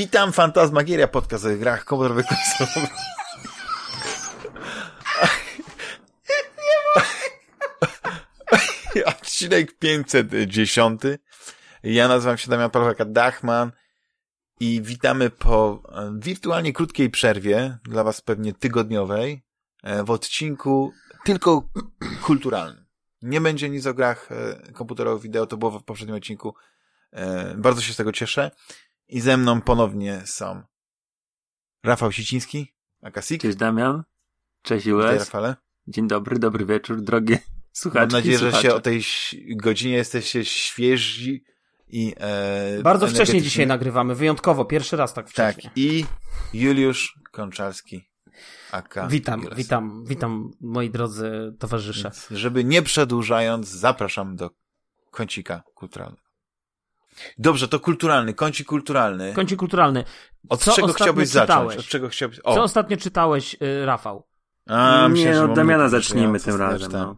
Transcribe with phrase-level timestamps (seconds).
[0.00, 2.90] Witam, Fantasmagieria, podcast o grach komputerowych konsolowych.
[9.06, 11.02] Odcinek 510.
[11.82, 13.70] Ja nazywam się Damian Palwaka-Dachman
[14.60, 19.42] i witamy po e, wirtualnie krótkiej przerwie, dla was pewnie tygodniowej,
[19.82, 20.92] e, w odcinku
[21.24, 21.68] tylko
[22.22, 22.86] kulturalnym.
[23.22, 26.54] Nie będzie nic o grach e, komputerowych, wideo, to było w poprzednim odcinku.
[27.56, 28.50] Bardzo się z tego cieszę.
[29.10, 30.62] I ze mną ponownie są
[31.84, 33.42] Rafał Siciński, Akasik.
[33.42, 34.02] Cześć Damian.
[34.62, 35.30] Cześć US.
[35.86, 37.38] Dzień dobry, dobry wieczór, drogie
[37.72, 38.14] słuchaczki.
[38.14, 38.62] Mam nadzieję, słuchacze.
[38.62, 39.02] że się o tej
[39.56, 41.44] godzinie jesteście świeżi
[41.88, 45.62] i e, Bardzo wcześnie dzisiaj nagrywamy, wyjątkowo, pierwszy raz tak wcześnie.
[45.62, 46.04] Tak, i
[46.52, 48.10] Juliusz Konczalski.
[48.72, 52.02] Aka witam, witam, witam moi drodzy towarzysze.
[52.02, 54.50] Więc, żeby nie przedłużając, zapraszam do
[55.10, 56.29] kącika kulturalnego.
[57.38, 59.32] Dobrze, to kulturalny, kącik kulturalny.
[59.34, 60.04] Kącik kulturalny.
[60.48, 61.68] Od Co czego chciałbyś czytałeś?
[61.68, 61.86] zacząć?
[61.86, 62.40] Od czego chciałbyś...
[62.44, 62.54] O.
[62.54, 64.28] Co ostatnio czytałeś, y, Rafał?
[64.66, 66.92] A, nie, no, od Damiana zacznijmy tym razem.
[66.92, 67.16] No.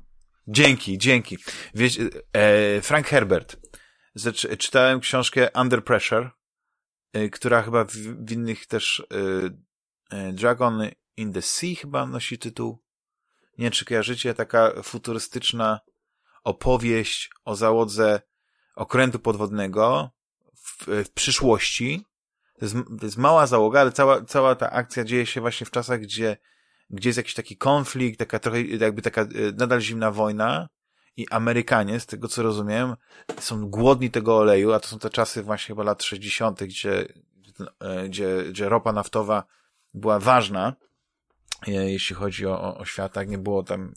[0.48, 1.39] Dzięki, dzięki.
[1.75, 1.98] Wiesz,
[2.33, 3.56] e, Frank Herbert.
[4.59, 6.31] czytałem książkę Under Pressure,
[7.12, 9.06] e, która chyba w, w innych też
[10.11, 10.83] e, e, Dragon
[11.16, 12.83] in the Sea chyba nosi tytuł.
[13.59, 15.81] Nie wiem, czy kojarzycie, taka futurystyczna
[16.44, 18.20] opowieść o załodze
[18.75, 20.11] okrętu podwodnego
[20.55, 22.05] w, w przyszłości.
[22.59, 25.70] To jest, to jest mała załoga, ale cała, cała ta akcja dzieje się właśnie w
[25.70, 26.37] czasach, gdzie,
[26.91, 29.27] gdzie jest jakiś taki konflikt, taka trochę, jakby taka e,
[29.59, 30.69] nadal zimna wojna
[31.17, 32.97] i Amerykanie, z tego co rozumiem,
[33.41, 37.09] są głodni tego oleju, a to są te czasy właśnie chyba lat 60., gdzie,
[37.81, 39.44] e, gdzie, gdzie ropa naftowa
[39.94, 40.72] była ważna,
[41.69, 43.94] e, jeśli chodzi o, o świat, tak nie było tam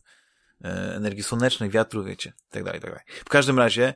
[0.96, 3.06] energii słonecznej, wiatru, wiecie, tak dalej, tak dalej.
[3.26, 3.94] W każdym razie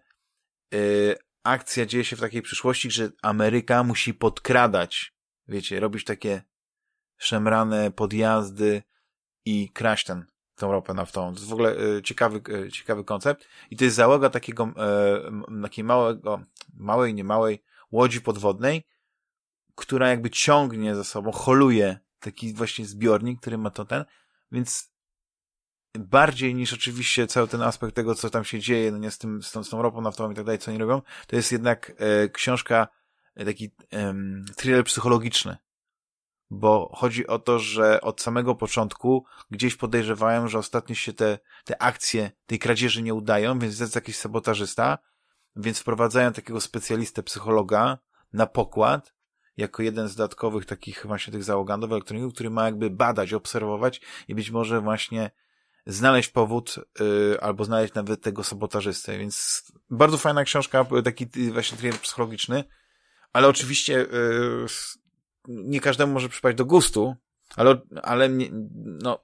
[0.73, 5.13] y, akcja dzieje się w takiej przyszłości, że Ameryka musi podkradać,
[5.47, 6.41] wiecie, robić takie
[7.17, 8.83] szemrane podjazdy
[9.45, 10.25] i kraść ten,
[10.55, 11.33] tą ropę naftową.
[11.33, 13.47] To jest w ogóle y, ciekawy, y, ciekawy koncept.
[13.71, 14.73] I to jest załoga takiego,
[15.61, 16.41] takiej małego,
[16.73, 18.85] małej, nie małej łodzi podwodnej,
[19.75, 24.05] która jakby ciągnie za sobą, holuje taki właśnie zbiornik, który ma to ten,
[24.51, 24.88] więc
[25.97, 29.43] bardziej niż oczywiście cały ten aspekt tego, co tam się dzieje, no nie z tym,
[29.43, 31.91] z tą, z tą ropą naftową i tak dalej, co oni robią, to jest jednak
[31.97, 32.87] e, książka,
[33.35, 34.13] e, taki e,
[34.55, 35.57] thriller psychologiczny.
[36.51, 41.81] Bo chodzi o to, że od samego początku gdzieś podejrzewają, że ostatnio się te, te
[41.81, 44.97] akcje tej kradzieży nie udają, więc jest jakiś sabotażysta,
[45.55, 47.97] więc wprowadzają takiego specjalistę psychologa
[48.33, 49.13] na pokład,
[49.57, 54.35] jako jeden z dodatkowych takich właśnie tych załogantów elektroników, który ma jakby badać, obserwować i
[54.35, 55.31] być może właśnie
[55.89, 61.99] znaleźć powód, yy, albo znaleźć nawet tego sabotażystę, więc bardzo fajna książka, taki właśnie thriller
[61.99, 62.63] psychologiczny,
[63.33, 64.65] ale oczywiście yy,
[65.47, 67.15] nie każdemu może przypaść do gustu,
[67.55, 68.29] ale, ale
[68.85, 69.19] no,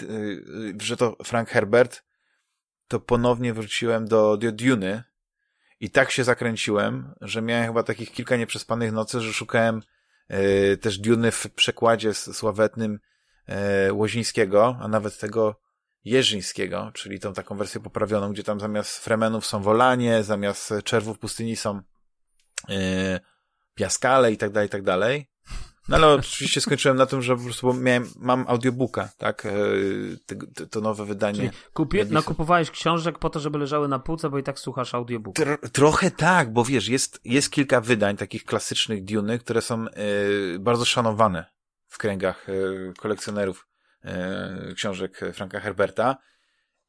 [0.00, 2.04] yy, że to Frank Herbert,
[2.88, 5.02] to ponownie wróciłem do, do Duny
[5.80, 9.82] i tak się zakręciłem, że miałem chyba takich kilka nieprzespanych nocy, że szukałem
[10.28, 12.98] yy, też Duny w przekładzie sławetnym
[13.48, 15.62] yy, Łozińskiego, a nawet tego
[16.04, 21.56] Jerzyńskiego, czyli tą taką wersję poprawioną, gdzie tam zamiast fremenów są wolanie, zamiast czerwów pustyni
[21.56, 21.80] są
[22.68, 22.76] yy,
[23.74, 25.28] piaskale i tak dalej, i tak dalej.
[25.88, 30.80] No ale oczywiście skończyłem na tym, że po prostu miałem, mam audiobooka, tak, yy, to
[30.80, 31.50] nowe wydanie.
[31.72, 35.42] Kupi, nakupowałeś książek po to, żeby leżały na półce, bo i tak słuchasz audiobooka.
[35.42, 40.58] Tro, trochę tak, bo wiesz, jest, jest kilka wydań takich klasycznych Duny, które są yy,
[40.58, 41.44] bardzo szanowane
[41.86, 43.71] w kręgach yy, kolekcjonerów
[44.74, 46.16] książek Franka Herberta.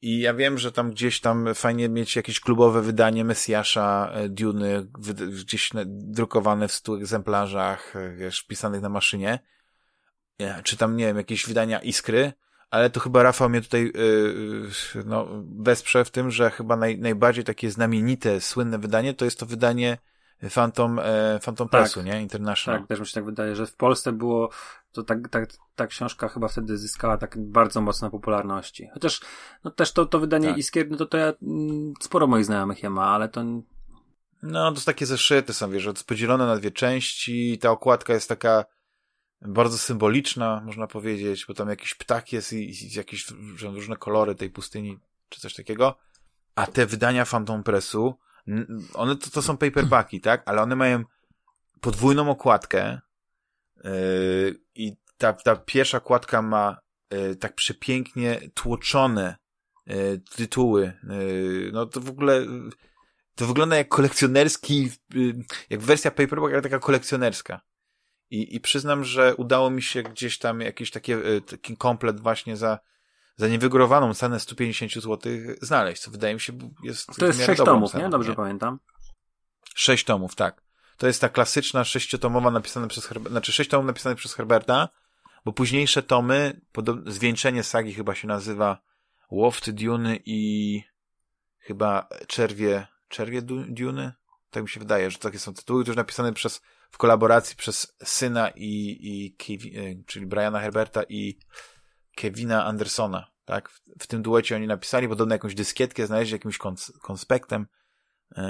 [0.04, 4.88] I ja wiem, że tam gdzieś tam fajnie mieć jakieś klubowe wydanie Mesjasza, e, Duny,
[5.44, 9.40] gdzieś drukowane w stu egzemplarzach, e, wiesz, pisanych na maszynie.
[10.64, 12.34] Czy tam, nie wiem, jakieś wydania Iskry,
[12.70, 15.28] ale to chyba Rafał mnie tutaj yy, no,
[15.60, 19.98] wesprze w tym, że chyba naj, najbardziej takie znamienite, słynne wydanie to jest to wydanie
[20.50, 22.22] Phantom, e, Phantom tak, Pressu, nie?
[22.22, 22.80] International.
[22.80, 24.50] Tak, też mi się tak wydaje, że w Polsce było,
[24.92, 28.90] to tak, tak, ta książka chyba wtedy zyskała tak bardzo mocno popularności.
[28.94, 29.22] Chociaż,
[29.64, 30.58] no też to, to wydanie tak.
[30.58, 33.44] Iskier, no to, to ja, mm, sporo moich znajomych je ma, ale to...
[34.44, 38.66] No, to jest takie zeszyty są, wiesz, podzielone na dwie części, ta okładka jest taka
[39.42, 43.28] bardzo symboliczna, można powiedzieć, bo tam jakiś ptak jest i, i jakieś
[43.62, 45.00] różne kolory tej pustyni,
[45.30, 45.96] czy coś takiego.
[46.56, 48.18] A te wydania Phantom Pressu,
[48.94, 50.44] one to, to są paperbacki, tak?
[50.46, 51.04] Ale one mają
[51.82, 53.00] podwójną okładkę
[53.84, 56.78] yy, i ta, ta pierwsza okładka ma
[57.12, 59.36] yy, tak przepięknie tłoczone
[59.88, 60.94] yy, tytuły.
[61.10, 62.46] Yy, no to w ogóle
[63.36, 65.34] to wygląda jak kolekcjonerski, yy,
[65.70, 67.62] jak wersja paperback, ale taka kolekcjonerska.
[68.30, 71.12] I, I przyznam, że udało mi się gdzieś tam jakiś taki,
[71.48, 72.80] taki komplet właśnie za,
[73.36, 75.32] za niewygórowaną cenę 150 zł
[75.62, 76.54] znaleźć, co wydaje mi się
[76.84, 78.10] jest To jest 6 tomów, ceną, nie?
[78.10, 78.36] Dobrze nie?
[78.36, 78.80] pamiętam.
[79.76, 80.64] 6 tomów, tak.
[80.98, 84.90] To jest ta klasyczna sześciotomowa napisana przez Herberta, znaczy sześć tomów napisane przez Herberta,
[85.46, 86.62] bo późniejsze tomy,
[87.06, 88.82] zwieńczenie sagi chyba się nazywa
[89.32, 90.84] Łoft Dune i
[91.60, 94.14] chyba Czerwie, Czerwie Dune?
[94.50, 98.50] Tak mi się wydaje, że takie są tytuły, już napisane przez, w kolaboracji przez syna
[98.50, 99.36] i, i
[100.06, 101.38] czyli Briana Herberta i
[102.16, 103.70] Kevina Andersona, tak?
[103.70, 107.68] W, w, tym duecie oni napisali podobno jakąś dyskietkę, znaleźli jakimś kons konspektem
[108.38, 108.44] yy,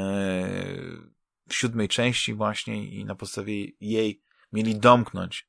[1.49, 4.23] w siódmej części właśnie i na podstawie jej
[4.53, 5.47] mieli domknąć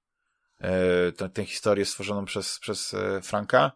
[0.61, 3.72] yy, tę historię stworzoną przez, przez Franka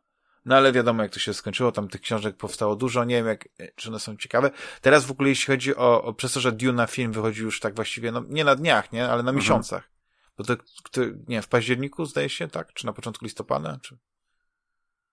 [0.48, 3.48] no ale wiadomo, jak to się skończyło, tam tych książek powstało dużo, nie wiem, jak,
[3.74, 4.50] czy one są ciekawe.
[4.80, 7.74] Teraz w ogóle, jeśli chodzi o, o przez to, że Duna film wychodzi już tak
[7.74, 9.36] właściwie, no nie na dniach, nie, ale na mhm.
[9.36, 9.90] miesiącach.
[10.38, 10.56] Bo to,
[10.90, 12.72] to, nie w październiku zdaje się, tak?
[12.72, 13.78] Czy na początku listopada?
[13.82, 13.98] Czy...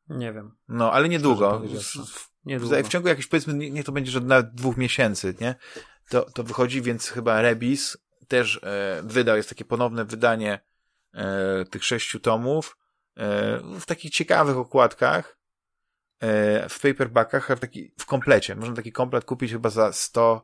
[0.09, 0.55] Nie wiem.
[0.67, 1.59] No, ale niedługo.
[1.59, 2.83] W, niedługo.
[2.83, 5.55] W ciągu jakichś, powiedzmy, nie, nie to będzie, że nawet dwóch miesięcy, nie?
[6.09, 7.97] To, to wychodzi, więc chyba Rebis
[8.27, 10.59] też e, wydał, jest takie ponowne wydanie
[11.13, 12.77] e, tych sześciu tomów
[13.17, 15.37] E, w takich ciekawych okładkach,
[16.19, 18.55] e, w paperbackach, w, taki, w komplecie.
[18.55, 20.41] Można taki komplet kupić chyba za 100,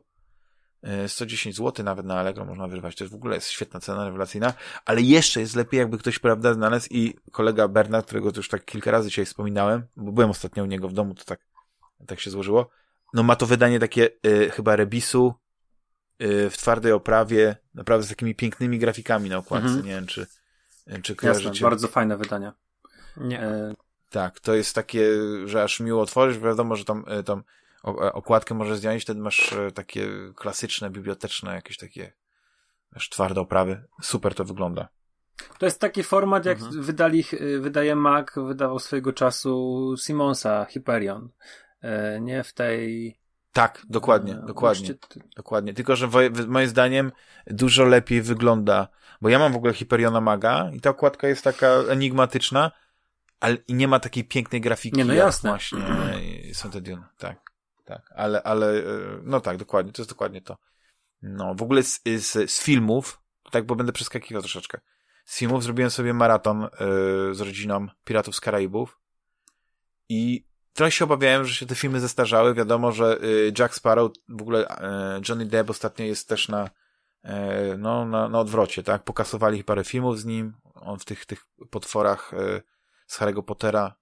[1.06, 2.96] 110 zł nawet na Allegro można wyrwać.
[2.96, 4.52] To jest w ogóle jest świetna cena, rewelacyjna,
[4.84, 8.90] ale jeszcze jest lepiej, jakby ktoś, prawda, znalazł i kolega Bernard, którego już tak kilka
[8.90, 11.40] razy dzisiaj wspominałem, bo byłem ostatnio u niego w domu, to tak,
[12.06, 12.70] tak się złożyło.
[13.14, 15.34] No ma to wydanie takie y, chyba Rebisu
[16.22, 19.68] y, w twardej oprawie, naprawdę z takimi pięknymi grafikami na okładce.
[19.68, 19.86] Mhm.
[19.86, 20.26] Nie wiem, czy,
[21.02, 21.48] czy kojarzycie.
[21.48, 22.52] Jasne, bardzo fajne wydania.
[23.16, 23.40] Nie.
[23.40, 23.74] E...
[24.10, 25.06] Tak, to jest takie,
[25.44, 27.42] że aż miło otworzyć, wiadomo, że tam, e, tam e,
[28.12, 32.12] okładkę możesz zdjąć, wtedy masz e, takie klasyczne, biblioteczne, jakieś takie
[32.96, 33.84] aż twarde oprawy.
[34.02, 34.88] Super to wygląda.
[35.58, 36.82] To jest taki format, jak mhm.
[36.82, 37.24] wydali,
[37.60, 41.28] wydaje Mac, wydawał swojego czasu Simonsa, Hyperion.
[42.20, 43.16] Nie w tej...
[43.52, 44.94] Tak, dokładnie, dokładnie.
[45.36, 45.74] Dokładnie.
[45.74, 46.08] Tylko, że
[46.46, 47.12] moim zdaniem
[47.46, 48.88] dużo lepiej wygląda,
[49.20, 52.70] bo ja mam w ogóle Hyperiona Maga i ta okładka jest taka enigmatyczna,
[53.40, 54.96] ale nie ma takiej pięknej grafiki.
[54.96, 55.50] Nie, no jasne.
[55.50, 55.80] Właśnie
[56.54, 57.51] są te Dune, tak.
[57.84, 58.82] Tak, ale, ale, e,
[59.22, 60.56] no tak, dokładnie, to jest dokładnie to.
[61.22, 63.20] No, w ogóle z, z, z filmów,
[63.50, 64.80] tak, bo będę przeskakiwał troszeczkę.
[65.24, 66.68] Z filmów zrobiłem sobie maraton y,
[67.34, 69.00] z rodziną Piratów z Karaibów
[70.08, 72.54] i trochę się obawiałem, że się te filmy zestarzały.
[72.54, 76.70] Wiadomo, że y, Jack Sparrow, w ogóle y, Johnny Depp ostatnio jest też na,
[77.78, 79.04] no, na, na odwrocie, tak?
[79.04, 82.32] Pokasowali parę filmów z nim, on w tych, tych potworach
[83.06, 83.94] z Harry'ego Pottera.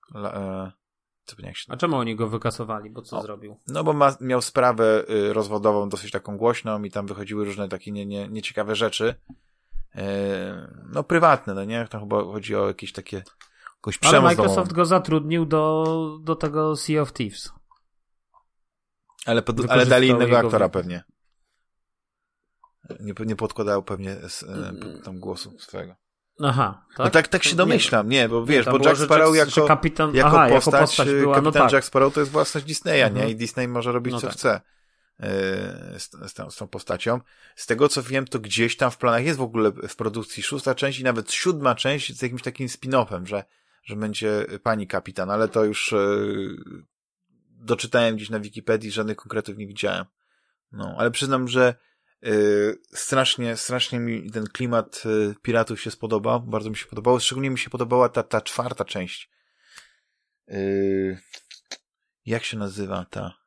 [1.69, 2.91] A czemu oni go wykasowali?
[2.91, 3.57] Bo co o, zrobił?
[3.69, 7.93] No bo ma, miał sprawę y, rozwodową dosyć taką głośną i tam wychodziły różne takie
[7.93, 9.15] nie, nie, nieciekawe rzeczy.
[9.95, 11.89] E, no prywatne, no nie?
[11.91, 13.23] Tam chyba chodzi o jakieś takie
[13.77, 17.53] jakąś Ale Microsoft go zatrudnił do, do tego Sea of Thieves.
[19.27, 21.05] Ale, pod, ale dali innego aktora pewnie.
[23.01, 24.73] Nie, nie podkładał pewnie z, e,
[25.05, 25.95] tam głosu swojego.
[26.45, 26.99] Aha, tak?
[26.99, 30.15] No tak, tak się domyślam, nie, bo wiesz, nie, bo Jack Sparrow Jack, jako, kapitan,
[30.15, 31.73] jako, aha, postać, jako postać była, kapitan no tak.
[31.73, 33.15] Jack Sparrow to jest własność Disneya, mhm.
[33.15, 33.31] nie?
[33.33, 34.37] I Disney może robić no co tak.
[34.37, 34.61] chce
[35.21, 35.31] e,
[35.99, 37.21] z, z, tą, postacią.
[37.57, 40.75] Z tego co wiem, to gdzieś tam w planach jest w ogóle w produkcji szósta
[40.75, 43.45] część i nawet siódma część z jakimś takim spin-offem, że,
[43.83, 45.99] że będzie pani kapitan, ale to już e,
[47.49, 50.05] doczytałem gdzieś na Wikipedii, żadnych konkretów nie widziałem.
[50.73, 51.75] No, ale przyznam, że
[52.93, 57.59] strasznie, strasznie mi ten klimat yy, piratów się spodobał, bardzo mi się podobało, szczególnie mi
[57.59, 59.31] się podobała ta, ta czwarta część.
[60.49, 61.19] Yy,
[62.27, 63.41] jak się nazywa ta?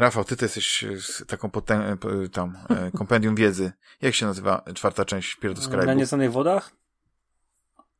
[0.00, 0.84] Rafał, ty to jesteś
[1.26, 1.96] taką potę...
[2.32, 3.72] tam, e, kompendium wiedzy.
[4.00, 5.70] Jak się nazywa czwarta część Piratów z?
[5.70, 6.70] Na Nieznanych Wodach?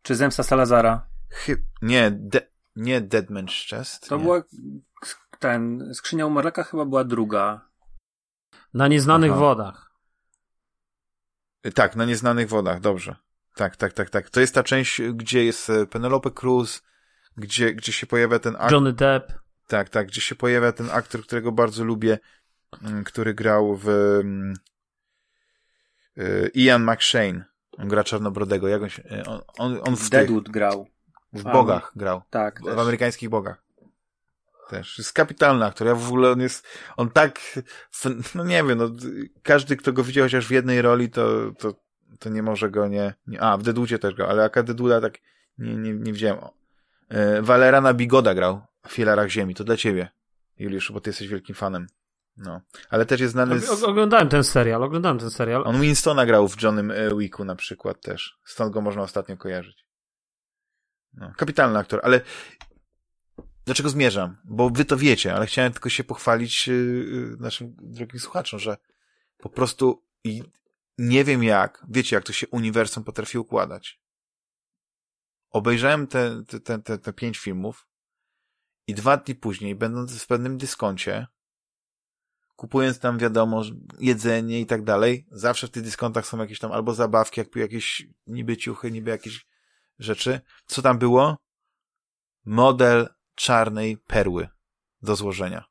[0.03, 1.07] Czy Zemsta Salazara?
[1.31, 1.65] Chy...
[1.83, 2.41] Nie, de...
[2.77, 4.09] nie Deadman's Chest.
[4.09, 4.23] To nie.
[4.23, 4.43] była
[5.39, 7.70] ten, Skrzynia Umarlaka chyba była druga.
[8.75, 9.41] Na nieznanych Aha.
[9.41, 9.91] wodach.
[11.75, 13.17] Tak, na nieznanych wodach, dobrze.
[13.55, 14.31] Tak, tak, tak, tak.
[14.31, 16.83] To jest ta część, gdzie jest e, Penelope Cruz,
[17.37, 18.73] gdzie, gdzie się pojawia ten aktor.
[18.73, 19.33] Johnny Depp.
[19.67, 22.19] Tak, tak, gdzie się pojawia ten aktor, którego bardzo lubię,
[22.83, 24.55] mm, który grał w um,
[26.55, 27.45] Ian McShane.
[27.79, 28.69] On gra Czarnobrodego.
[28.69, 30.87] Jak on, się, on, on, on w Deadwood tych, grał.
[31.33, 32.23] W Bogach grał.
[32.31, 32.61] Tak.
[32.61, 33.63] W, w amerykańskich Bogach
[34.71, 34.99] też.
[34.99, 35.87] Jest kapitalny aktor.
[35.87, 37.41] Ja w ogóle on jest, on tak,
[38.35, 38.91] no nie wiem, no,
[39.43, 41.75] każdy, kto go widział chociaż w jednej roli, to, to,
[42.19, 45.19] to nie może go nie, nie a, w Deducie też go, ale jaka Deduda tak
[45.59, 46.45] nie, nie, nie widziałem.
[47.09, 50.11] E, Walerana Bigoda grał w Filarach Ziemi, to dla ciebie,
[50.59, 51.87] Juliusz, bo ty jesteś wielkim fanem.
[52.37, 52.61] No,
[52.91, 53.83] ale też jest znany z...
[53.83, 55.63] Oglądałem ten serial, oglądałem ten serial.
[55.67, 58.39] On Winstona grał w Johnem e, Wicku na przykład też.
[58.45, 59.87] Stąd go można ostatnio kojarzyć.
[61.15, 62.21] No, kapitalny aktor, ale
[63.71, 64.37] do czego zmierzam?
[64.45, 68.77] Bo wy to wiecie, ale chciałem tylko się pochwalić yy, naszym drogim słuchaczom, że
[69.39, 70.43] po prostu i
[70.99, 74.01] nie wiem jak, wiecie jak to się uniwersum potrafi układać.
[75.51, 77.89] Obejrzałem te, te, te, te, pięć filmów
[78.87, 81.27] i dwa dni później, będąc w pewnym dyskoncie,
[82.57, 83.63] kupując tam, wiadomo,
[83.99, 88.07] jedzenie i tak dalej, zawsze w tych dyskontach są jakieś tam albo zabawki, jak jakieś
[88.27, 89.47] niby ciuchy, niby jakieś
[89.99, 90.41] rzeczy.
[90.67, 91.37] Co tam było?
[92.45, 94.49] Model czarnej perły
[95.03, 95.65] do złożenia.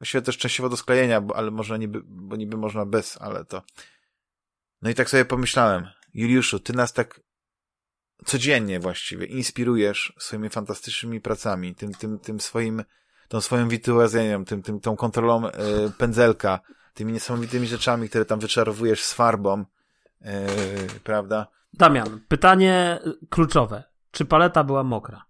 [0.00, 3.62] Właściwie też częściowo do sklejenia, bo, ale może niby, bo niby można bez, ale to.
[4.82, 7.20] No i tak sobie pomyślałem, Juliuszu, ty nas tak
[8.24, 12.84] codziennie właściwie inspirujesz swoimi fantastycznymi pracami, tym, tym, tym swoim,
[13.28, 15.52] tą swoją wirtuazjeniem, tym, tym, tą kontrolą e,
[15.98, 16.60] pędzelka,
[16.94, 19.64] tymi niesamowitymi rzeczami, które tam wyczarowujesz z farbą,
[20.22, 20.46] e,
[21.04, 21.46] prawda?
[21.72, 22.98] Damian, pytanie
[23.30, 23.84] kluczowe.
[24.10, 25.29] Czy paleta była mokra?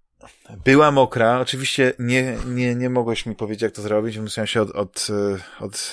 [0.65, 1.41] Była mokra.
[1.41, 4.19] Oczywiście nie, nie, nie mogłeś mi powiedzieć, jak to zrobić.
[4.19, 5.07] Musiałem się od, od,
[5.61, 5.93] od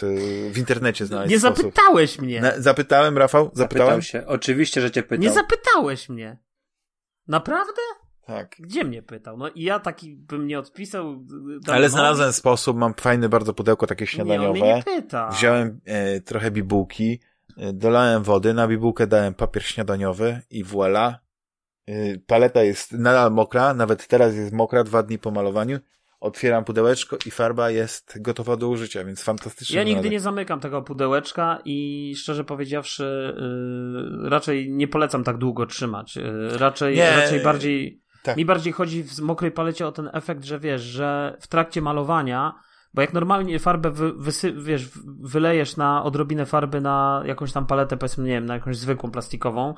[0.51, 1.31] w internecie znaleźć.
[1.31, 1.57] Nie sposób.
[1.57, 2.41] zapytałeś mnie.
[2.41, 3.51] Na, zapytałem, Rafał?
[3.53, 4.01] Zapytałem?
[4.01, 4.27] Zapytał się.
[4.27, 5.23] Oczywiście, że cię pytał.
[5.23, 6.37] Nie zapytałeś mnie.
[7.27, 7.81] Naprawdę?
[8.25, 8.55] Tak.
[8.59, 9.37] Gdzie mnie pytał?
[9.37, 11.23] No i ja taki bym nie odpisał.
[11.67, 14.59] Ale znalazłem sposób, mam fajne bardzo pudełko takie śniadaniowe.
[14.59, 15.29] Nie, nie pyta.
[15.29, 17.19] Wziąłem e, trochę bibułki,
[17.57, 21.26] e, dolałem wody, na bibułkę dałem papier śniadaniowy i voilà, Y,
[22.27, 25.79] paleta jest nadal mokra, nawet teraz jest mokra, dwa dni po malowaniu.
[26.19, 29.77] Otwieram pudełeczko i farba jest gotowa do użycia, więc fantastycznie.
[29.77, 33.33] Ja nigdy nie zamykam tego pudełeczka i szczerze powiedziawszy,
[34.21, 36.15] yy, raczej nie polecam tak długo trzymać.
[36.15, 38.01] Yy, raczej, nie, raczej bardziej.
[38.23, 38.37] Tak.
[38.37, 42.53] Mi bardziej chodzi w mokrej palecie o ten efekt, że wiesz, że w trakcie malowania
[42.93, 44.89] bo jak normalnie farbę wy, wysy, wiesz,
[45.21, 49.73] wylejesz na odrobinę farby na jakąś tam paletę, powiedzmy, nie wiem, na jakąś zwykłą plastikową,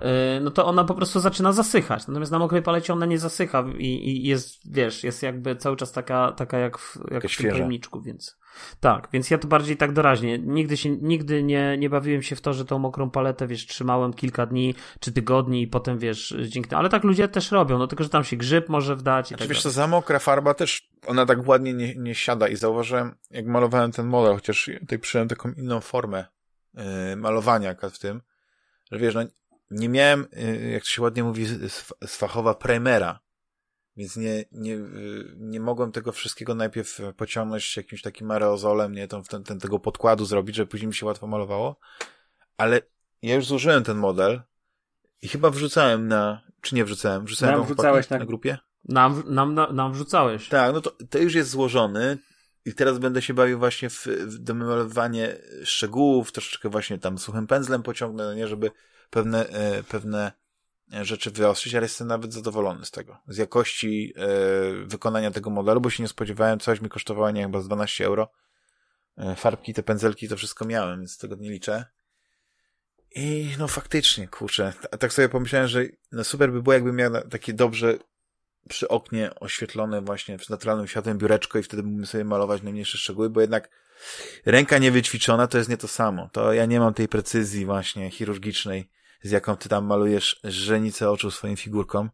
[0.00, 0.06] yy,
[0.40, 2.06] no to ona po prostu zaczyna zasychać.
[2.06, 5.92] Natomiast na mokrej palecie ona nie zasycha i, i jest, wiesz, jest jakby cały czas
[5.92, 8.42] taka, taka jak w, jak w tym pojemniczku, więc.
[8.80, 10.38] Tak, więc ja to bardziej tak doraźnie.
[10.38, 14.12] Nigdy się, nigdy nie, nie bawiłem się w to, że tą mokrą paletę, wiesz, trzymałem
[14.12, 18.04] kilka dni czy tygodni i potem, wiesz, dzięki Ale tak ludzie też robią, no tylko,
[18.04, 20.91] że tam się grzyb może wdać i znaczy, tak wiesz, to za mokra farba też,
[21.06, 25.28] ona tak ładnie nie, nie siada i zauważyłem, jak malowałem ten model, chociaż tutaj przyjąłem
[25.28, 26.24] taką inną formę
[26.74, 28.22] yy, malowania w tym,
[28.92, 29.22] że wiesz, no,
[29.70, 31.72] nie miałem, yy, jak to się ładnie mówi, z,
[32.06, 33.20] z fachowa primera,
[33.96, 34.78] więc nie, nie,
[35.36, 40.56] nie mogłem tego wszystkiego najpierw pociągnąć jakimś takim aerozolem, nie, ten, ten, tego podkładu zrobić,
[40.56, 41.76] żeby później mi się łatwo malowało.
[42.56, 42.80] Ale
[43.22, 44.42] ja już złożyłem ten model
[45.22, 47.24] i chyba wrzucałem na, czy nie wrzucałem?
[47.24, 47.60] Wrzucałem
[48.10, 48.58] na, na grupie?
[48.84, 50.48] Nam, nam, nam, wrzucałeś.
[50.48, 52.18] Tak, no to, to już jest złożony
[52.64, 57.82] i teraz będę się bawił właśnie w, w domalowanie szczegółów, troszeczkę właśnie tam suchym pędzlem
[57.82, 58.70] pociągnę, no nie, żeby
[59.10, 60.32] pewne, e, pewne
[61.02, 63.18] rzeczy wyostrzyć, ale jestem nawet zadowolony z tego.
[63.28, 67.60] Z jakości e, wykonania tego modelu, bo się nie spodziewałem, coś mi kosztowało nie chyba
[67.60, 68.28] z 12 euro.
[69.16, 71.84] E, farbki, te pędzelki, to wszystko miałem, więc tego nie liczę.
[73.14, 77.52] I no faktycznie, kurczę, tak sobie pomyślałem, że no super by było, jakbym miał takie
[77.52, 77.98] dobrze
[78.68, 83.30] przy oknie oświetlone właśnie z naturalnym światłem biureczko i wtedy mógłbym sobie malować najmniejsze szczegóły,
[83.30, 83.70] bo jednak
[84.46, 86.28] ręka niewyćwiczona to jest nie to samo.
[86.32, 88.90] To ja nie mam tej precyzji właśnie chirurgicznej,
[89.22, 92.10] z jaką ty tam malujesz żenicę oczu swoim figurkom.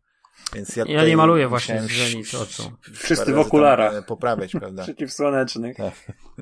[0.54, 2.72] Więc ja, ja nie maluję właśnie źrenicy oczu.
[2.94, 3.94] Wszyscy w okularach.
[3.94, 4.82] E, poprawiać, prawda?
[4.88, 5.76] Przeciwsłonecznych.
[5.76, 5.94] Tak.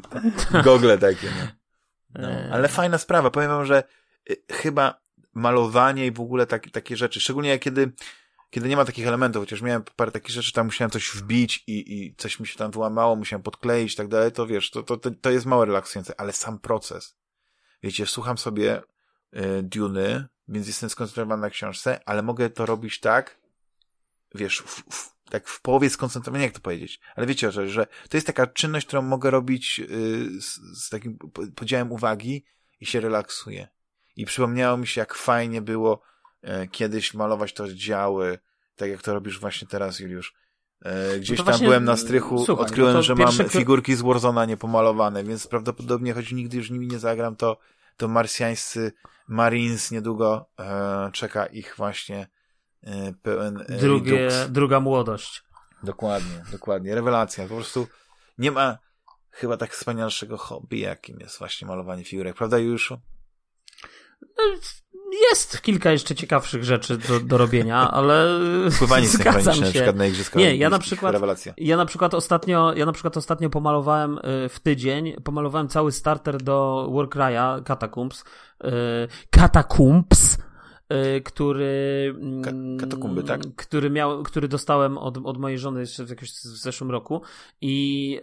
[0.64, 1.46] Gogle takie, no.
[2.22, 2.28] no.
[2.52, 3.30] Ale fajna sprawa.
[3.30, 3.82] Powiem wam, że
[4.30, 5.00] y, chyba
[5.34, 7.92] malowanie i w ogóle tak, takie rzeczy, szczególnie kiedy,
[8.50, 11.94] kiedy nie ma takich elementów, chociaż miałem parę takich rzeczy, tam musiałem coś wbić i,
[11.94, 15.10] i coś mi się tam wyłamało, musiałem podkleić i tak dalej, to wiesz, to, to,
[15.20, 17.16] to jest mało relaksujące, ale sam proces.
[17.82, 18.82] Wiecie, słucham sobie
[19.36, 23.38] y, Duny, więc jestem skoncentrowany na książce, ale mogę to robić tak,
[24.34, 27.00] wiesz, w, w, tak w połowie skoncentrowania, jak to powiedzieć.
[27.16, 29.88] Ale wiecie, że, że to jest taka czynność, którą mogę robić yy,
[30.40, 31.18] z, z, takim
[31.54, 32.44] podziałem uwagi
[32.80, 33.68] i się relaksuję.
[34.16, 36.02] I przypomniało mi się, jak fajnie było
[36.70, 38.38] kiedyś malować to działy,
[38.76, 40.34] tak jak to robisz właśnie teraz, Juliusz.
[40.84, 44.02] Yy, gdzieś no tam byłem na strychu, słuchaj, no odkryłem, no że mam figurki z
[44.02, 47.58] Warzona niepomalowane, więc prawdopodobnie, choć nigdy już nimi nie zagram, to,
[47.96, 48.92] to marsjańscy
[49.28, 52.28] Marines niedługo e, czeka ich właśnie
[52.82, 55.42] e, pełen e, Drugie, Druga młodość.
[55.82, 56.94] Dokładnie, dokładnie.
[56.94, 57.48] Rewelacja.
[57.48, 57.86] Po prostu
[58.38, 58.78] nie ma
[59.30, 62.36] chyba tak wspanialszego hobby, jakim jest właśnie malowanie figurek.
[62.36, 62.98] Prawda, Juszu?
[64.22, 64.44] No,
[65.30, 68.26] jest kilka jeszcze ciekawszych rzeczy do, do robienia, ale
[68.78, 69.60] Pływanie zgadzam się.
[69.60, 71.54] na przykład na Igrzyskach Nie, ja na przykład, rewelacja.
[71.58, 76.42] ja na przykład ostatnio, ja na przykład ostatnio pomalowałem y, w tydzień, pomalowałem cały starter
[76.42, 78.24] do Warcry'a Catacombs,
[79.30, 80.45] Catacombs, Y,
[81.24, 82.14] który.
[82.20, 83.40] Mm, katakumby, tak?
[83.56, 87.22] Który, miał, który dostałem od, od mojej żony jeszcze w, jakoś w zeszłym roku.
[87.60, 88.20] I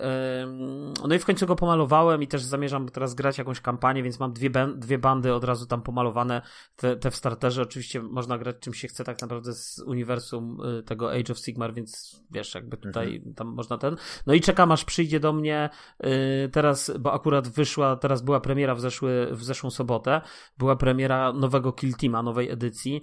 [1.08, 4.34] no i w końcu go pomalowałem i też zamierzam teraz grać jakąś kampanię, więc mam
[4.34, 6.41] dwie, dwie bandy od razu tam pomalowane.
[6.75, 7.62] Te, te w starterze.
[7.62, 11.74] Oczywiście można grać czym się chce tak naprawdę z uniwersum y, tego Age of Sigmar,
[11.74, 13.36] więc wiesz, jakby tutaj mhm.
[13.36, 13.96] tam można ten.
[14.27, 15.70] No i czekam aż przyjdzie do mnie
[16.05, 20.22] y, teraz, bo akurat wyszła, teraz była premiera w, zeszły, w zeszłą sobotę.
[20.58, 23.02] Była premiera nowego Kill Teama, nowej edycji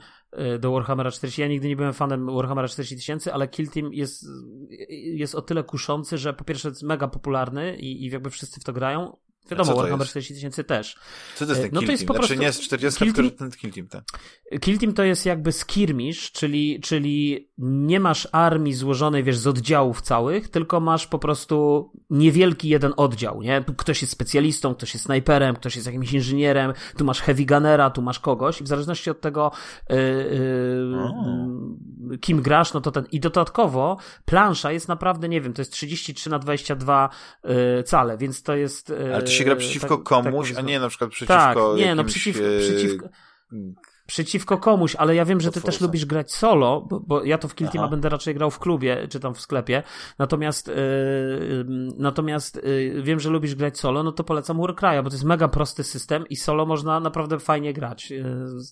[0.55, 1.41] y, do Warhammera 40.
[1.41, 4.27] Ja nigdy nie byłem fanem Warhammera 40 tysięcy, ale Kill Team jest,
[4.91, 8.65] jest o tyle kuszący, że po pierwsze jest mega popularny i, i jakby wszyscy w
[8.65, 9.17] to grają.
[9.51, 10.97] Wiadomo, Warhammer 40 tysięcy też.
[11.37, 12.07] Co to jest ten no Kill to jest Team?
[12.07, 12.27] Po prostu...
[12.27, 13.89] Znaczy nie jest 40, kill team, ten Kill Team.
[13.89, 14.03] Ten.
[14.61, 20.03] Kill Team to jest jakby skirmish, czyli, czyli nie masz armii złożonej, wiesz, z oddziałów
[20.03, 23.65] całych, tylko masz po prostu niewielki jeden oddział, nie?
[23.77, 28.03] Ktoś jest specjalistą, ktoś jest snajperem, ktoś jest jakimś inżynierem, tu masz heavy gunnera, tu
[28.03, 29.53] masz kogoś i w zależności od tego
[29.91, 29.97] yy,
[32.11, 35.73] yy, kim grasz, no to ten i dodatkowo plansza jest naprawdę, nie wiem, to jest
[35.73, 37.11] 33 na 22
[37.45, 40.89] yy, cale, więc to jest yy, się gra przeciwko tak, komuś, tak, a nie na
[40.89, 43.09] przykład przeciwko tak, nie, no przeciwko, przeciwko
[44.11, 47.49] przeciwko komuś, ale ja wiem, że ty też lubisz grać solo, bo, bo ja to
[47.49, 49.83] w Kill Teama będę raczej grał w klubie, czy tam w sklepie,
[50.19, 50.75] natomiast yy,
[51.99, 55.49] natomiast yy, wiem, że lubisz grać solo, no to polecam Warcry'a, bo to jest mega
[55.49, 58.11] prosty system i solo można naprawdę fajnie grać.
[58.11, 58.25] Yy,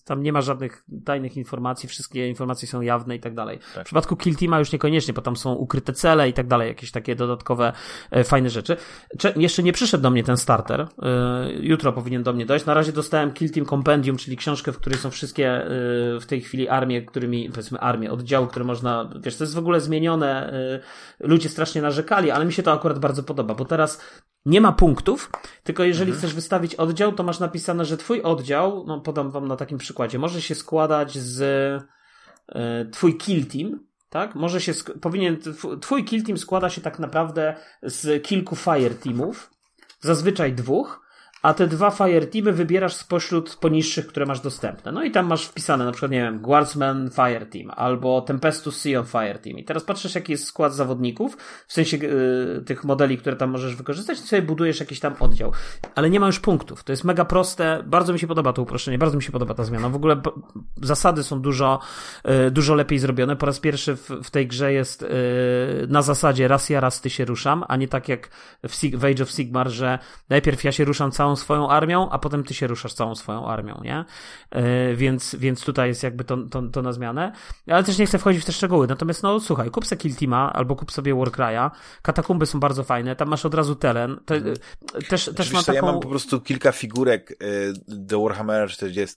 [0.05, 3.59] tam nie ma żadnych tajnych informacji, wszystkie informacje są jawne i tak dalej.
[3.75, 3.83] Tak.
[3.83, 6.91] W przypadku Kill Teama już niekoniecznie, bo tam są ukryte cele i tak dalej, jakieś
[6.91, 7.73] takie dodatkowe
[8.11, 8.77] e, fajne rzeczy.
[9.17, 10.87] Cze jeszcze nie przyszedł do mnie ten starter,
[11.59, 12.65] jutro powinien do mnie dojść.
[12.65, 16.25] Na razie dostałem Kill Team Compendium, czyli książkę, w której są wszystkie wszystkie y, w
[16.25, 20.53] tej chwili armie, którymi, powiedzmy armie, oddziały, które można, wiesz, to jest w ogóle zmienione,
[21.21, 24.01] y, ludzie strasznie narzekali, ale mi się to akurat bardzo podoba, bo teraz
[24.45, 25.31] nie ma punktów,
[25.63, 26.19] tylko jeżeli mhm.
[26.19, 30.19] chcesz wystawić oddział, to masz napisane, że twój oddział, no podam wam na takim przykładzie,
[30.19, 31.41] może się składać z
[32.55, 34.35] y, twój kill team, tak?
[34.35, 35.37] Może się, powinien,
[35.81, 39.51] twój kill team składa się tak naprawdę z kilku fire teamów,
[40.01, 41.08] zazwyczaj dwóch,
[41.41, 44.91] a te dwa fire teamy wybierasz spośród poniższych, które masz dostępne.
[44.91, 49.05] No i tam masz wpisane na przykład, nie wiem, Guardsman Fire Team albo Tempestus Sion
[49.05, 49.57] Fire Team.
[49.57, 53.75] I teraz patrzysz, jaki jest skład zawodników, w sensie yy, tych modeli, które tam możesz
[53.75, 55.51] wykorzystać i sobie budujesz jakiś tam oddział.
[55.95, 56.83] Ale nie ma już punktów.
[56.83, 57.83] To jest mega proste.
[57.85, 59.89] Bardzo mi się podoba to uproszczenie, bardzo mi się podoba ta zmiana.
[59.89, 60.21] W ogóle
[60.81, 61.79] zasady są dużo,
[62.25, 63.35] yy, dużo lepiej zrobione.
[63.35, 65.07] Po raz pierwszy w, w tej grze jest yy,
[65.87, 68.29] na zasadzie raz ja, raz ty się ruszam, a nie tak jak
[68.67, 69.99] w, w Age of Sigmar, że
[70.29, 73.47] najpierw ja się ruszam całą całą swoją armią, a potem ty się ruszasz całą swoją
[73.47, 74.05] armią, nie?
[74.51, 77.31] Yy, więc, więc tutaj jest jakby to, to, to na zmianę.
[77.67, 78.87] Ale też nie chcę wchodzić w te szczegóły.
[78.87, 81.71] Natomiast no słuchaj, kup sobie Kill Teama, albo kup sobie Warcry'a.
[82.01, 84.19] Katakumby są bardzo fajne, tam masz od razu teren.
[84.25, 84.55] Te, mhm.
[85.09, 85.75] Też, też mam taką...
[85.75, 89.15] Ja mam po prostu kilka figurek y, do Warhammera 40.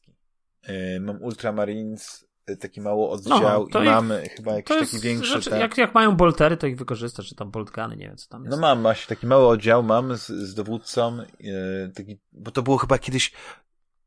[0.68, 2.26] Y, mam Ultramarines,
[2.60, 5.30] taki mało oddział no, i mamy chyba jakiś taki większy.
[5.30, 5.60] Znaczy, tak?
[5.60, 8.56] jak, jak mają boltery, to ich wykorzystasz, czy tam boltgany, nie wiem co tam jest.
[8.56, 12.78] No mam właśnie taki mały oddział, mam z, z dowódcą, yy, taki, bo to było
[12.78, 13.32] chyba kiedyś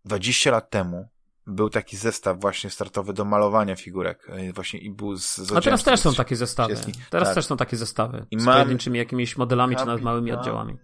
[0.06, 1.08] 20 lat temu.
[1.48, 4.28] Był taki zestaw właśnie startowy do malowania figurek.
[4.30, 6.76] E, właśnie i był z, z A teraz też są takie zestawy.
[7.10, 7.36] Teraz tak.
[7.36, 8.26] też są takie zestawy.
[8.32, 10.78] I z mam, pojedynczymi jakimiś modelami, czy nawet małymi oddziałami.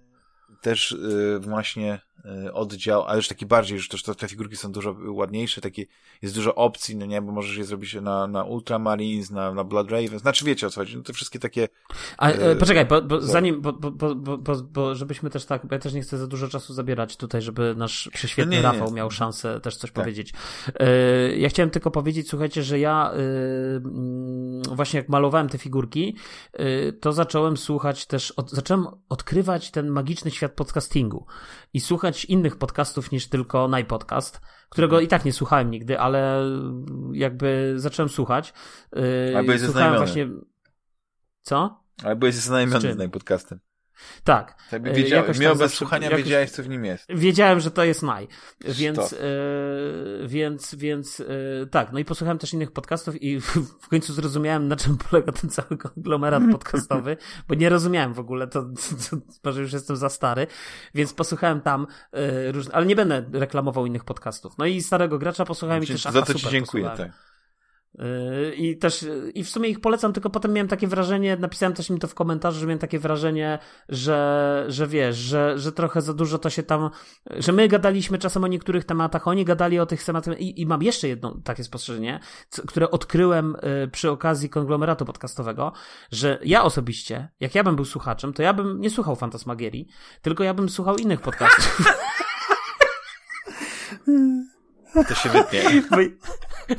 [0.61, 2.10] Też yy, właśnie Y,
[2.53, 5.85] oddział, ale już taki bardziej, już też te figurki są dużo ładniejsze, takie,
[6.21, 9.91] jest dużo opcji, no nie, bo możesz je zrobić na, na Ultramarines, na, na Blood
[9.91, 11.67] Raven, znaczy wiecie o co chodzi, no te wszystkie takie...
[12.17, 15.75] A, e, poczekaj, bo, bo zanim, bo, bo, bo, bo, bo, żebyśmy też tak, bo
[15.75, 18.87] ja też nie chcę za dużo czasu zabierać tutaj, żeby nasz prześwietny no nie, Rafał
[18.87, 20.03] nie, miał szansę też coś tak.
[20.03, 20.33] powiedzieć.
[20.79, 26.15] E, ja chciałem tylko powiedzieć, słuchajcie, że ja e, właśnie jak malowałem te figurki,
[26.53, 31.25] e, to zacząłem słuchać też, od, zacząłem odkrywać ten magiczny świat podcastingu
[31.73, 35.05] i słuchać słuchać innych podcastów niż tylko Najpodcast, którego mhm.
[35.05, 36.43] i tak nie słuchałem nigdy, ale
[37.13, 38.53] jakby zacząłem słuchać.
[38.95, 40.27] Yy, Albo jest słuchałem właśnie.
[41.41, 41.83] Co?
[42.03, 43.59] Albo jest zaznajomiony z Najpodcastem.
[44.23, 44.55] Tak.
[44.71, 47.05] tak e, wiedział, mimo bez słuchania jakoś, wiedziałeś, co w nim jest.
[47.09, 48.27] Wiedziałem, że to jest Naj.
[48.65, 49.17] Więc, e,
[50.27, 51.25] więc, więc e,
[51.67, 51.91] tak.
[51.91, 53.39] No i posłuchałem też innych podcastów i
[53.81, 58.47] w, końcu zrozumiałem, na czym polega ten cały konglomerat podcastowy, bo nie rozumiałem w ogóle,
[58.47, 58.61] to,
[59.09, 60.47] to, może już jestem za stary,
[60.95, 64.57] więc posłuchałem tam e, różne, ale nie będę reklamował innych podcastów.
[64.57, 67.30] No i starego gracza posłuchałem znaczy, i też Za to ci dziękuję, tak.
[68.01, 71.89] Yy, I też, i w sumie ich polecam, tylko potem miałem takie wrażenie, napisałem też
[71.89, 73.59] mi to w komentarzu, że miałem takie wrażenie,
[73.89, 76.89] że, że wiesz, że, że trochę za dużo to się tam,
[77.29, 80.83] że my gadaliśmy czasem o niektórych tematach, oni gadali o tych tematach i, i mam
[80.83, 82.19] jeszcze jedno takie spostrzeżenie,
[82.67, 85.71] które odkryłem yy, przy okazji konglomeratu podcastowego,
[86.11, 89.87] że ja osobiście, jak ja bym był słuchaczem, to ja bym nie słuchał Fantasmagierii,
[90.21, 91.81] tylko ja bym słuchał innych podcastów.
[94.93, 95.63] To się wytnie.
[95.91, 95.97] Bo,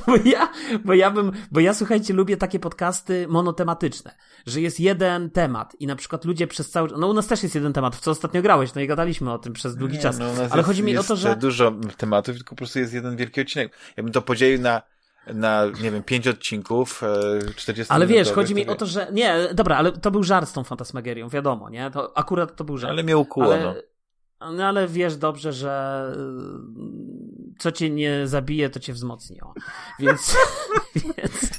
[0.06, 0.52] bo, ja,
[0.84, 4.14] bo ja bym, bo ja słuchajcie, lubię takie podcasty monotematyczne,
[4.46, 7.54] że jest jeden temat i na przykład ludzie przez cały, no u nas też jest
[7.54, 10.18] jeden temat, w co ostatnio grałeś, no i gadaliśmy o tym przez długi nie, czas,
[10.18, 11.36] no, ale jest, chodzi mi o to, że...
[11.36, 13.76] dużo tematów, tylko po prostu jest jeden wielki odcinek.
[13.96, 14.82] Ja bym to podzielił na
[15.34, 17.02] na, nie wiem, pięć odcinków,
[17.56, 20.48] 40 e, Ale wiesz, chodzi mi o to, że, nie, dobra, ale to był żart
[20.48, 22.90] z tą fantasmagerią, wiadomo, nie, to akurat to był żart.
[22.90, 23.74] Ale mnie ukuło, ale, no.
[24.50, 26.04] No ale wiesz dobrze, że
[27.62, 29.40] co cię nie zabije, to cię wzmocni.
[29.98, 30.36] Więc,
[31.16, 31.51] więc,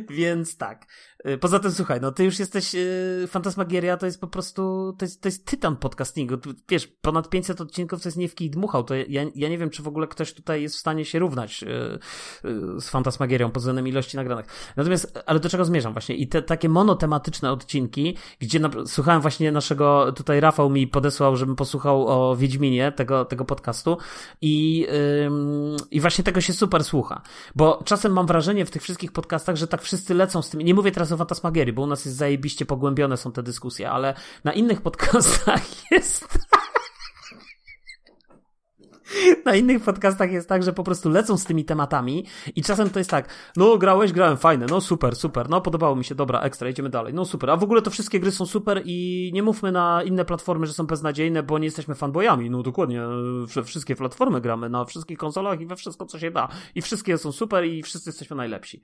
[0.10, 0.86] więc tak.
[1.28, 5.04] Y, poza tym, słuchaj, no ty już jesteś, yy, Fantasmagieria to jest po prostu, to
[5.04, 6.34] jest, to jest tytan podcastingu.
[6.68, 8.84] Wiesz, ponad 500 odcinków to jest nie w kij dmuchał.
[8.84, 11.62] To ja, ja nie wiem, czy w ogóle ktoś tutaj jest w stanie się równać
[11.62, 14.46] yy, z Fantasmagierią pod względem ilości nagranych.
[14.76, 16.16] Natomiast, ale do czego zmierzam właśnie?
[16.16, 21.56] I te takie monotematyczne odcinki, gdzie na, słuchałem właśnie naszego, tutaj Rafał mi podesłał, żebym
[21.56, 23.98] posłuchał o Wiedźminie tego, tego podcastu
[24.40, 24.86] i,
[25.90, 27.22] i właśnie tego się super słucha.
[27.54, 30.60] Bo czasem mam wrażenie w tych wszystkich podcastach, że tak wszyscy lecą z tym.
[30.60, 34.14] Nie mówię teraz o Fantasmagierii, bo u nas jest zajebiście pogłębione są te dyskusje, ale
[34.44, 36.38] na innych podcastach jest...
[39.46, 42.98] Na innych podcastach jest tak, że po prostu lecą z tymi tematami i czasem to
[43.00, 46.68] jest tak, no grałeś, grałem, fajne, no super, super, no podobało mi się, dobra, ekstra,
[46.68, 49.72] idziemy dalej, no super, a w ogóle to wszystkie gry są super i nie mówmy
[49.72, 53.02] na inne platformy, że są beznadziejne, bo nie jesteśmy fanboyami, no dokładnie,
[53.64, 57.32] wszystkie platformy gramy, na wszystkich konsolach i we wszystko, co się da i wszystkie są
[57.32, 58.82] super i wszyscy jesteśmy najlepsi.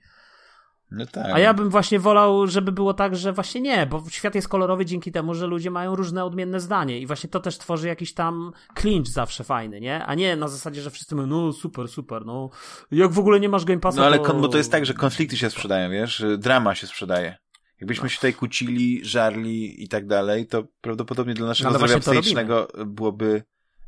[0.90, 1.27] No tak.
[1.33, 4.85] A ja bym właśnie wolał, żeby było tak, że właśnie nie, bo świat jest kolorowy
[4.85, 8.53] dzięki temu, że ludzie mają różne odmienne zdanie i właśnie to też tworzy jakiś tam
[8.74, 10.05] clinch zawsze fajny, nie?
[10.05, 12.51] A nie na zasadzie, że wszyscy mówią, no super, super, no
[12.90, 14.35] jak w ogóle nie masz Game Passa, No ale to...
[14.35, 16.24] bo to jest tak, że konflikty się sprzedają, wiesz?
[16.38, 17.37] Drama się sprzedaje.
[17.81, 18.09] Jakbyśmy no.
[18.09, 23.42] się tutaj kłócili, żarli i tak dalej, to prawdopodobnie dla naszego no, zdrowia psychicznego byłoby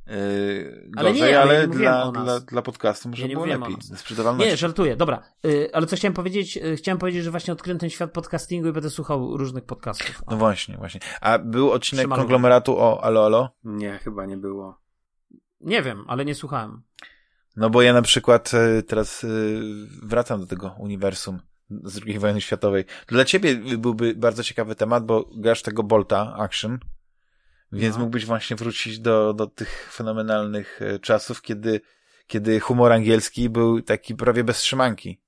[0.06, 3.76] Yy, ale gorzej, nie, ale, ale dla, dla, dla podcastu może ja było lepiej.
[4.38, 5.22] Nie, żartuję, dobra.
[5.42, 6.56] Yy, ale co chciałem powiedzieć?
[6.56, 10.22] Yy, chciałem powiedzieć, że właśnie odkryłem ten świat podcastingu i będę słuchał różnych podcastów.
[10.26, 10.30] O.
[10.30, 11.00] No właśnie, właśnie.
[11.20, 13.50] A był odcinek konglomeratu o Alo Alo?
[13.64, 14.80] Nie, chyba nie było.
[15.60, 16.82] Nie wiem, ale nie słuchałem.
[17.56, 19.28] No bo ja na przykład e, teraz e,
[20.02, 22.84] wracam do tego uniwersum z II wojny światowej.
[23.06, 26.78] Dla ciebie byłby bardzo ciekawy temat, bo grasz tego Bolta Action
[27.72, 28.00] więc no.
[28.00, 31.80] mógłbyś właśnie wrócić do, do tych fenomenalnych e, czasów, kiedy,
[32.26, 35.20] kiedy humor angielski był taki prawie bez trzymanki.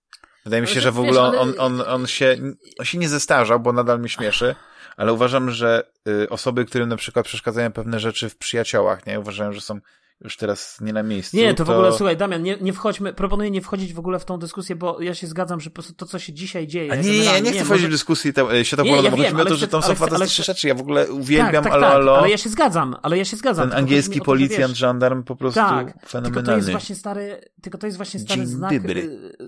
[0.45, 2.37] Wydaje mi się, że w ogóle on, on, on, się,
[2.79, 4.55] on się nie zestarzał, bo nadal mnie śmieszy,
[4.97, 9.53] ale uważam, że y, osoby, którym na przykład przeszkadzają pewne rzeczy w przyjaciołach, nie, uważają,
[9.53, 9.81] że są
[10.25, 11.37] już teraz nie na miejscu.
[11.37, 14.25] Nie, to, w ogóle, słuchaj, Damian, nie, nie wchodźmy, proponuję nie wchodzić w ogóle w
[14.25, 16.93] tą dyskusję, bo ja się zgadzam, że po prostu to, co się dzisiaj dzieje...
[16.93, 17.89] A nie, nie, ja nie chcę wchodzić może...
[17.89, 18.33] w dyskusję
[18.63, 21.65] światopolową, ja chodzi mi o to, że tam są fantastyczne rzeczy, ja w ogóle uwielbiam
[21.65, 23.71] tak, tak, tak, ale ja się zgadzam, ale ja się zgadzam.
[23.71, 26.23] Ten angielski to, policjant, wiesz, żandarm po prostu tak, fenomenalny.
[26.25, 29.39] tylko to jest właśnie stary, tylko to jest właśnie stary Dzień znak, y, y,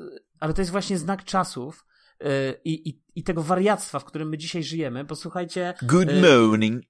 [0.41, 1.85] ale to jest właśnie znak czasów,
[2.23, 2.27] y,
[2.65, 5.75] i, i, i tego wariactwa, w którym my dzisiaj żyjemy, bo słuchajcie...
[5.83, 6.83] Good morning.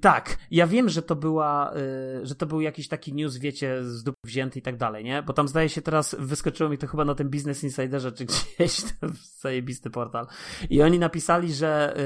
[0.00, 4.02] Tak, ja wiem, że to była, y, że to był jakiś taki news, wiecie, z
[4.02, 5.22] dup wzięty i tak dalej, nie?
[5.22, 8.82] Bo tam zdaje się teraz, wyskoczyło mi to chyba na tym Business Insiderze, czy gdzieś,
[9.42, 10.26] zajebisty portal.
[10.70, 11.96] I oni napisali, że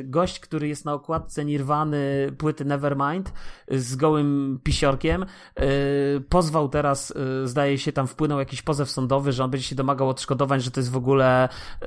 [0.00, 3.32] y, gość, który jest na okładce Nirwany płyty Nevermind
[3.70, 5.22] z gołym pisiorkiem,
[5.60, 7.10] y, pozwał teraz,
[7.44, 10.70] y, zdaje się, tam wpłynął jakiś pozew sądowy, że on będzie się domagał odszkodowań, że
[10.70, 11.86] to jest w ogóle, y,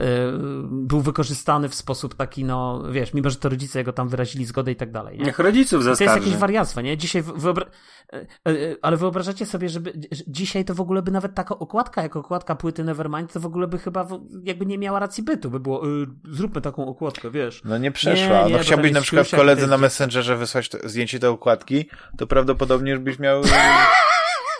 [0.71, 4.71] był wykorzystany w sposób taki, no, wiesz, mimo że to rodzice jego tam wyrazili zgodę
[4.71, 5.26] i tak dalej nie?
[5.26, 6.10] Niech rodziców zaskarży.
[6.10, 6.97] To jest jakieś wariactwo, nie?
[6.97, 7.65] Dzisiaj wyobra...
[8.13, 9.93] E, e, ale wyobrażacie sobie, żeby
[10.28, 13.67] dzisiaj to w ogóle by nawet taka okładka, jako okładka płyty Nevermind, to w ogóle
[13.67, 14.08] by chyba
[14.43, 17.62] jakby nie miała racji bytu, by było, y, zróbmy taką okładkę, wiesz.
[17.65, 18.43] No nie przeszła.
[18.43, 22.28] Nie, nie, no chciałbyś na przykład koledze na Messengerze wysłać to, zdjęcie tej okładki, to
[22.28, 23.41] prawdopodobnie już byś miał...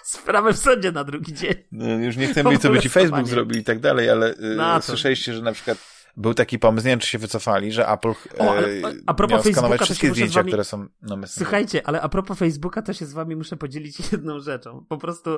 [0.04, 1.54] Sprawę w sądzie na drugi dzień.
[1.72, 4.32] No, już nie chcę mówić, co by ci Facebook zrobił i tak dalej, ale
[4.78, 5.78] y, słyszeliście, że na przykład
[6.17, 9.34] był taki pomysł, nie wiem, czy się wycofali, że Apple o, ale, e, a propos
[9.34, 10.52] miał Facebooka, wszystkie zdjęcia, wami...
[10.52, 11.28] które są na Messengerze.
[11.28, 14.86] Słuchajcie, ale a propos Facebooka, to się z wami muszę podzielić jedną rzeczą.
[14.89, 15.30] Po prostu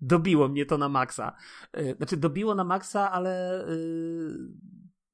[0.00, 1.36] dobiło mnie to na maksa.
[1.72, 3.64] E, znaczy, dobiło na maksa, ale...
[3.64, 3.68] E,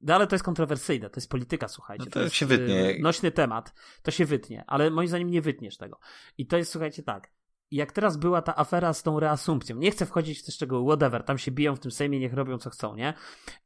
[0.00, 2.04] no ale to jest kontrowersyjne, to jest polityka, słuchajcie.
[2.04, 2.98] No to, to jest się wytnie.
[3.00, 5.98] nośny temat, to się wytnie, ale moim zdaniem nie wytniesz tego.
[6.38, 7.35] I to jest, słuchajcie, tak.
[7.70, 11.24] Jak teraz była ta afera z tą reasumpcją, nie chcę wchodzić w te szczegóły, whatever,
[11.24, 13.14] tam się biją w tym Sejmie, niech robią co chcą, nie?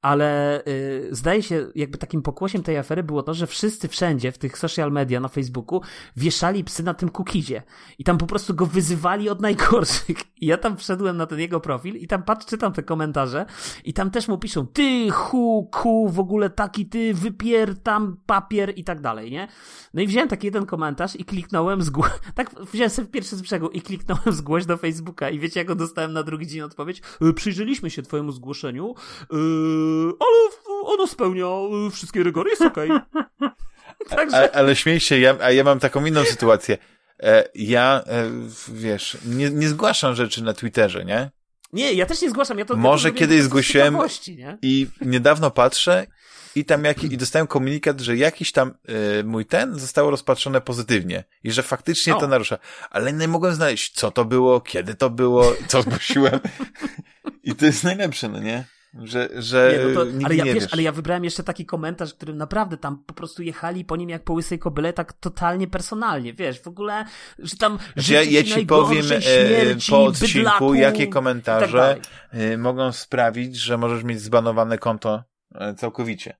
[0.02, 4.38] Ale y, zdaje się, jakby takim pokłosiem tej afery było to, że wszyscy wszędzie w
[4.38, 5.80] tych social media na Facebooku
[6.16, 7.62] wieszali psy na tym kukizie
[7.98, 10.18] i tam po prostu go wyzywali od najgorszych.
[10.40, 13.46] I ja tam wszedłem na ten jego profil i tam patrz, czytam te komentarze
[13.84, 18.72] i tam też mu piszą ty, hu, ku, w ogóle taki ty, wypier tam papier
[18.76, 19.48] i tak dalej, nie?
[19.94, 23.42] No i wziąłem taki jeden komentarz i kliknąłem z góry, tak wziąłem sobie pierwszy z
[23.42, 27.02] brzegu i kliknąłem zgłoś do Facebooka i wiecie, jak go dostałem na drugi dzień odpowiedź?
[27.22, 28.94] E, przyjrzeliśmy się twojemu zgłoszeniu,
[29.30, 29.38] yy,
[30.20, 32.90] ale ono spełnia e, wszystkie rygory, jest okej.
[32.90, 33.50] Okay.
[34.16, 34.56] Także...
[34.56, 36.78] ale śmiej się, ja, a ja mam taką inną sytuację.
[37.54, 38.04] Ja,
[38.68, 41.30] wiesz, nie, nie zgłaszam rzeczy na Twitterze, nie?
[41.72, 42.58] Nie, ja też nie zgłaszam.
[42.58, 43.98] Ja to Może ja to kiedyś zgłosiłem
[44.62, 46.06] i niedawno patrzę
[46.54, 48.74] i tam jak, i dostałem komunikat, że jakiś tam
[49.20, 52.20] y, mój ten zostało rozpatrzone pozytywnie i że faktycznie o.
[52.20, 52.58] to narusza.
[52.90, 56.40] Ale nie mogłem znaleźć, co to było, kiedy to było, co zgłosiłem.
[57.44, 58.64] I to jest najlepsze, no nie?
[58.94, 62.36] Że, że nie, no to, ale ja, wiesz, ale ja wybrałem jeszcze taki komentarz, którym
[62.36, 66.60] naprawdę tam po prostu jechali po nim jak po łysej kobyle, tak totalnie personalnie, wiesz,
[66.60, 67.04] w ogóle,
[67.38, 71.98] że tam znaczy, ja, ja ci powiem e, śmierci, po odcinku, bydlaku, jakie komentarze
[72.32, 75.22] tak mogą sprawić, że możesz mieć zbanowane konto
[75.76, 76.36] całkowicie.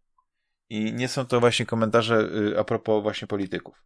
[0.71, 3.85] I nie są to właśnie komentarze y, a propos właśnie polityków.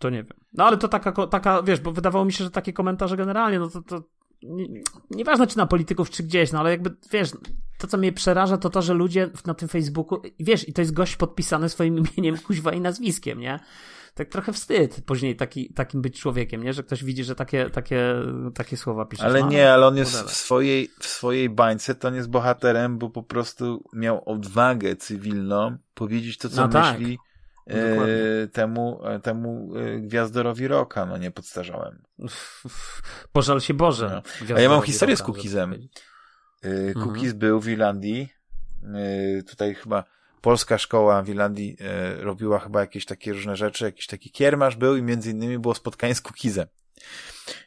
[0.00, 0.40] To nie wiem.
[0.52, 3.68] No ale to taka, taka wiesz, bo wydawało mi się, że takie komentarze generalnie, no
[3.68, 4.02] to, to
[4.42, 4.66] nie,
[5.10, 7.30] nieważne czy na polityków, czy gdzieś, no ale jakby, wiesz,
[7.78, 10.92] to co mnie przeraża, to to, że ludzie na tym Facebooku, wiesz, i to jest
[10.92, 13.60] gość podpisany swoim imieniem, kuźwa i nazwiskiem, nie?
[14.14, 16.72] Tak trochę wstyd później taki, takim być człowiekiem, nie?
[16.72, 18.14] Że ktoś widzi, że takie, takie,
[18.54, 19.24] takie słowa pisze.
[19.24, 23.10] Ale nie, ale on jest w swojej, w swojej bańce, to on jest bohaterem, bo
[23.10, 26.98] po prostu miał odwagę cywilną powiedzieć to, co no tak.
[26.98, 27.18] myśli
[27.66, 32.02] e, temu, e, temu e, gwiazdorowi roka, no nie podstarzałem.
[33.32, 34.22] Pożal się Boże.
[34.48, 34.54] No.
[34.56, 35.88] A ja mam historię z Cookizem.
[36.94, 37.38] Cookies mhm.
[37.38, 38.28] był w Irlandii,
[39.48, 40.04] tutaj chyba
[40.40, 44.96] polska szkoła w Irlandii e, robiła chyba jakieś takie różne rzeczy, jakiś taki kiermasz był
[44.96, 46.66] i między innymi było spotkanie z Kukizem.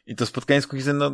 [0.06, 1.12] I to spotkanie z Kukizem, no,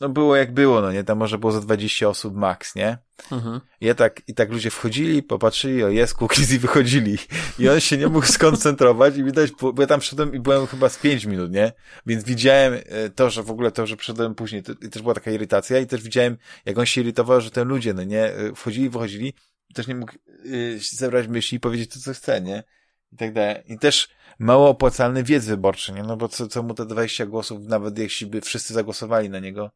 [0.00, 2.98] no było jak było, no nie, tam może było za 20 osób max, nie?
[3.32, 3.60] Mhm.
[3.80, 7.18] I, ja tak, I tak ludzie wchodzili, popatrzyli, o jest Kukiz i wychodzili.
[7.58, 10.88] I on się nie mógł skoncentrować i widać, bo ja tam wszedłem i byłem chyba
[10.88, 11.72] z 5 minut, nie?
[12.06, 15.14] Więc widziałem e, to, że w ogóle to, że przyszedłem później, to, i też była
[15.14, 18.54] taka irytacja i też widziałem, jak on się irytował, że te ludzie, no nie, e,
[18.54, 19.34] wchodzili, wychodzili
[19.74, 20.12] też nie mógł
[20.44, 22.64] yy, zebrać myśli i powiedzieć to, co chce, nie?
[23.12, 23.62] I tak dalej.
[23.66, 26.02] I też mało opłacalny wiec wyborczy, nie?
[26.02, 29.70] No bo co, co mu te 20 głosów, nawet jeśli by wszyscy zagłosowali na niego,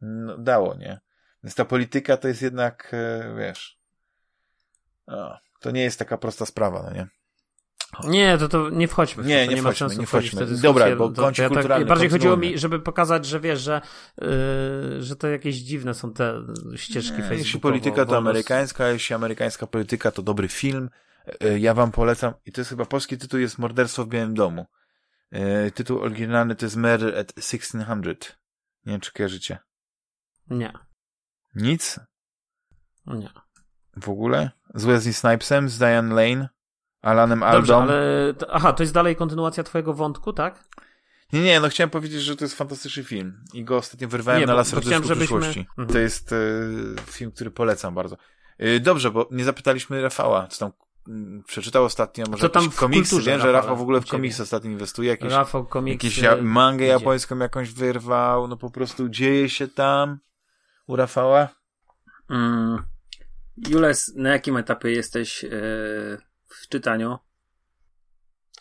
[0.00, 1.00] no, dało, nie?
[1.44, 3.78] Więc ta polityka to jest jednak, yy, wiesz,
[5.06, 7.06] o, to nie jest taka prosta sprawa, no nie?
[8.04, 9.24] Nie, to, to nie wchodźmy.
[9.24, 10.46] Nie, nie, nie wchodźmy, ma sensu nie wchodźmy.
[10.46, 13.80] Dobra, bo kącik ja tak, Bardziej chodziło mi, żeby pokazać, że wiesz, że,
[14.20, 16.42] yy, że to jakieś dziwne są te
[16.76, 17.38] ścieżki Facebooku.
[17.38, 20.90] Jeśli polityka to amerykańska, jeśli amerykańska polityka to dobry film,
[21.40, 24.66] yy, ja wam polecam, i to jest chyba polski tytuł, jest Morderstwo w Białym Domu.
[25.32, 28.38] Yy, tytuł oryginalny to jest Murder at 1600.
[28.86, 29.58] Nie wiem, czy kojarzycie.
[30.50, 30.72] Nie.
[31.54, 32.00] Nic?
[33.06, 33.28] Nie.
[33.96, 34.50] W ogóle?
[34.74, 36.48] Z Wesley Snipesem, z Diane Lane?
[37.02, 37.58] Alanem Aldą.
[37.58, 38.34] Dobrze, ale...
[38.50, 40.64] Aha, to jest dalej kontynuacja twojego wątku, tak?
[41.32, 44.46] Nie, nie, no chciałem powiedzieć, że to jest fantastyczny film i go ostatnio wyrwałem nie,
[44.46, 45.38] na Las Rodysku żebyśmy...
[45.38, 45.60] przyszłości.
[45.60, 45.88] Mhm.
[45.88, 48.16] To jest y, film, który polecam bardzo.
[48.62, 50.72] Y, dobrze, bo nie zapytaliśmy Rafała, co tam
[51.40, 54.70] y, przeczytał ostatnio, może co tam komiksy, wiem, że Rafał w ogóle w komiksy ostatnio
[54.70, 60.18] inwestuje, jakieś, Rafał komiksy, jakieś mangę japońską jakąś wyrwał, no po prostu dzieje się tam
[60.86, 61.48] u Rafała.
[62.30, 62.82] Mm.
[63.68, 67.18] Jules, na jakim etapie jesteś yy, w czytaniu?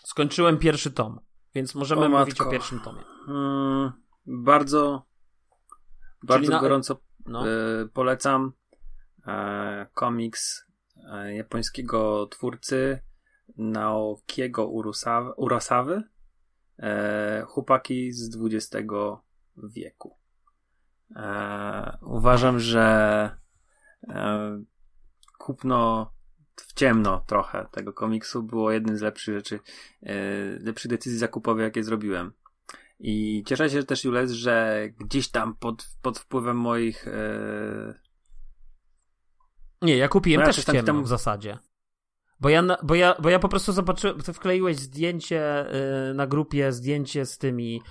[0.04, 1.20] Skończyłem pierwszy tom,
[1.56, 3.02] więc możemy o, mówić o pierwszym tomie.
[3.26, 3.92] Hmm,
[4.26, 5.06] bardzo,
[6.24, 6.60] bardzo na...
[6.60, 7.50] gorąco no.
[7.50, 8.54] e, polecam
[9.28, 10.66] e, komiks
[11.12, 13.00] e, japońskiego twórcy
[13.58, 16.04] Naokiego Urasawy, Urasawy
[16.80, 18.86] e, Chłopaki z XX
[19.58, 20.18] wieku.
[21.16, 23.30] E, uważam, że
[24.10, 24.64] e,
[25.38, 26.12] kupno
[26.62, 29.60] w ciemno trochę tego komiksu było jednym z lepszych rzeczy,
[30.04, 30.16] e,
[30.60, 32.32] lepszych decyzji zakupowych, jakie zrobiłem.
[33.00, 37.08] I cieszę się też, Jules, że gdzieś tam pod, pod wpływem moich.
[37.08, 37.94] E...
[39.82, 41.58] Nie, ja kupiłem też w ciemno w zasadzie.
[42.40, 45.66] Bo ja, bo, ja, bo ja po prostu zobaczyłem, to wkleiłeś zdjęcie
[46.10, 47.82] y, na grupie, zdjęcie z tymi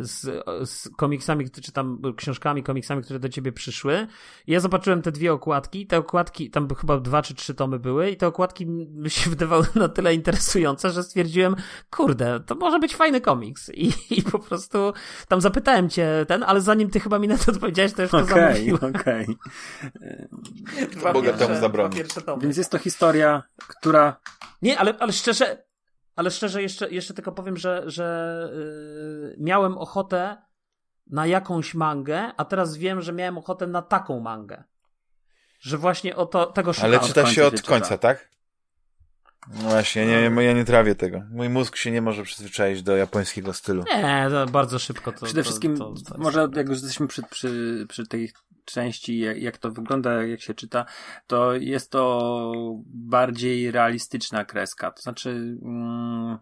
[0.00, 0.20] z,
[0.64, 4.06] z komiksami, czy tam książkami, komiksami, które do ciebie przyszły.
[4.46, 5.86] I ja zobaczyłem te dwie okładki.
[5.86, 9.66] Te okładki, tam chyba dwa czy trzy tomy były i te okładki mi się wydawały
[9.74, 11.56] na tyle interesujące, że stwierdziłem,
[11.90, 13.70] kurde, to może być fajny komiks.
[13.74, 14.92] I, i po prostu
[15.28, 18.26] tam zapytałem cię ten, ale zanim ty chyba mi na to odpowiedziałeś, to już okay,
[18.26, 18.76] to zamówiłem.
[18.76, 19.36] Okej, okej.
[21.14, 21.92] Mogę tam zabrać.
[22.40, 24.20] Więc jest to historia, która...
[24.62, 25.69] Nie, ale, ale szczerze,
[26.20, 30.36] ale szczerze jeszcze, jeszcze tylko powiem, że, że yy, miałem ochotę
[31.06, 34.64] na jakąś mangę, a teraz wiem, że miałem ochotę na taką mangę.
[35.60, 36.90] Że właśnie o to, tego szukam.
[36.90, 38.30] Ale czyta się od końca, tak?
[39.48, 41.22] No właśnie, nie, nie, ja nie trawię tego.
[41.30, 43.84] Mój mózg się nie może przyzwyczaić do japońskiego stylu.
[43.94, 45.26] Nie, bardzo szybko to.
[45.26, 48.32] Przede wszystkim, to, to, to może jak już jesteśmy przy, przy, przy tej
[48.72, 50.84] części, jak, jak to wygląda, jak się czyta,
[51.26, 52.52] to jest to
[52.86, 54.90] bardziej realistyczna kreska.
[54.90, 56.38] To znaczy, mm,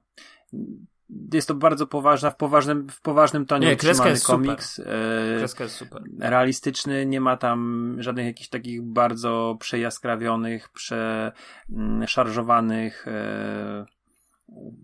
[1.32, 4.74] jest to bardzo poważna, w poważnym, w poważnym tonie nie, kreska jest komiks.
[4.74, 4.94] Super.
[5.34, 6.02] E, kreska jest super.
[6.18, 13.86] Realistyczny, nie ma tam żadnych jakichś takich bardzo przejaskrawionych, przeszarżowanych e,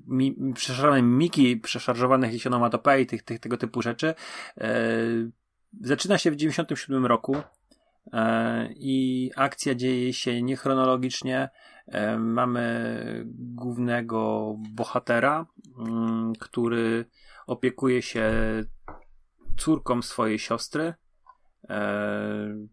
[0.07, 4.15] mi, przeszarżowane miki, przeszarżowanych onomatopei, tych, tych, tego typu rzeczy.
[5.81, 7.37] Zaczyna się w 97 roku
[8.13, 11.49] e, i akcja dzieje się niechronologicznie.
[11.87, 15.47] E, mamy głównego bohatera,
[15.79, 17.05] mm, który
[17.47, 18.33] opiekuje się
[19.57, 20.95] córką swojej siostry.
[21.71, 22.67] E,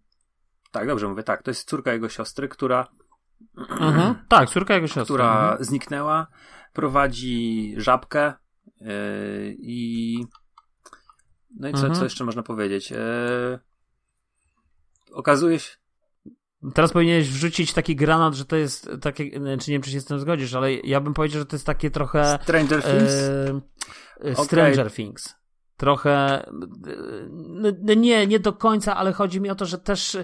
[0.72, 1.44] tak, dobrze mówię, tak.
[1.44, 2.88] To jest córka jego siostry, która.
[3.80, 5.04] Mhm, tak, córka jego siostry.
[5.04, 5.64] Która mhm.
[5.64, 6.28] zniknęła,
[6.74, 8.34] prowadzi żabkę
[9.58, 10.26] i.
[11.60, 11.96] No i co, mhm.
[11.96, 12.92] co jeszcze można powiedzieć?
[12.92, 13.60] Yy,
[15.14, 15.82] okazuje się.
[16.74, 20.06] Teraz powinieneś wrzucić taki granat, że to jest takie, czy nie wiem, czy się z
[20.06, 22.40] tym zgodzisz, ale ja bym powiedział, że to jest takie trochę...
[22.44, 23.14] Stranger Things?
[24.24, 24.90] Yy, Stranger okay.
[24.90, 25.36] Things.
[25.78, 26.46] Trochę,
[27.32, 30.18] no, no nie, nie do końca, ale chodzi mi o to, że też,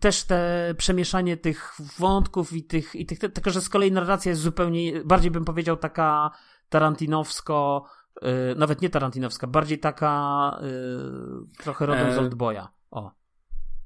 [0.00, 4.42] też te przemieszanie tych wątków i tych, i tych, tylko że z kolei narracja jest
[4.42, 6.30] zupełnie, bardziej bym powiedział taka
[6.68, 7.84] tarantinowsko,
[8.22, 12.14] yy, nawet nie tarantinowska, bardziej taka yy, trochę rodem e...
[12.14, 12.68] z Oldboya.
[12.90, 13.10] O.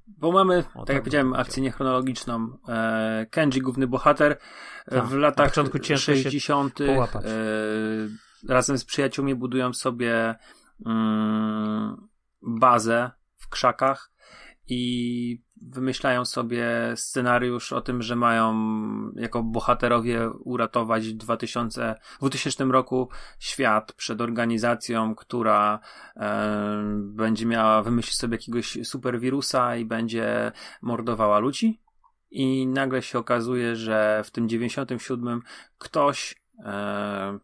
[0.06, 2.58] Bo mamy, o, tak jak powiedziałem, akcję niechronologiczną.
[2.68, 4.38] E, Kenji, główny bohater,
[4.90, 5.52] Ta, w latach
[5.96, 6.80] 60.
[6.80, 7.08] E,
[8.48, 10.34] razem z przyjaciółmi budują sobie
[10.86, 12.08] mm,
[12.42, 14.10] bazę w krzakach
[14.68, 16.66] i wymyślają sobie
[16.96, 18.54] scenariusz o tym, że mają
[19.16, 25.78] jako bohaterowie uratować w 2000, w 2000 roku świat przed organizacją, która
[26.16, 31.80] e, będzie miała wymyślić sobie jakiegoś superwirusa i będzie mordowała ludzi.
[32.30, 35.42] I nagle się okazuje, że w tym 97
[35.78, 37.38] ktoś e,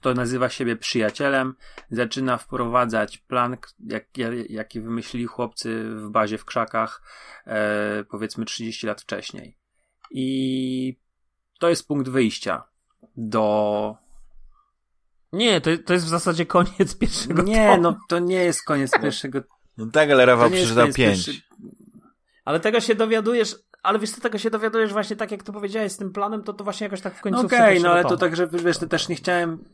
[0.00, 1.54] kto nazywa siebie przyjacielem,
[1.90, 4.04] zaczyna wprowadzać plan, jak,
[4.48, 7.02] jaki wymyślili chłopcy w bazie w krzakach,
[7.46, 9.56] e, powiedzmy 30 lat wcześniej.
[10.10, 10.98] I
[11.58, 12.62] to jest punkt wyjścia
[13.16, 13.96] do.
[15.32, 17.82] Nie, to, to jest w zasadzie koniec pierwszego Nie, tomu.
[17.82, 19.40] no to nie jest koniec pierwszego.
[19.78, 20.96] No tak, ale Rafał przeczytał pięć.
[20.96, 21.42] Pierwszy...
[22.44, 25.92] Ale tego się dowiadujesz, ale wiesz co, tego się dowiadujesz właśnie tak, jak to powiedziałeś
[25.92, 28.16] z tym planem, to to właśnie jakoś tak w końcu Okej, okay, no ale to
[28.16, 29.64] tak, że wiesz, to też nie chciałem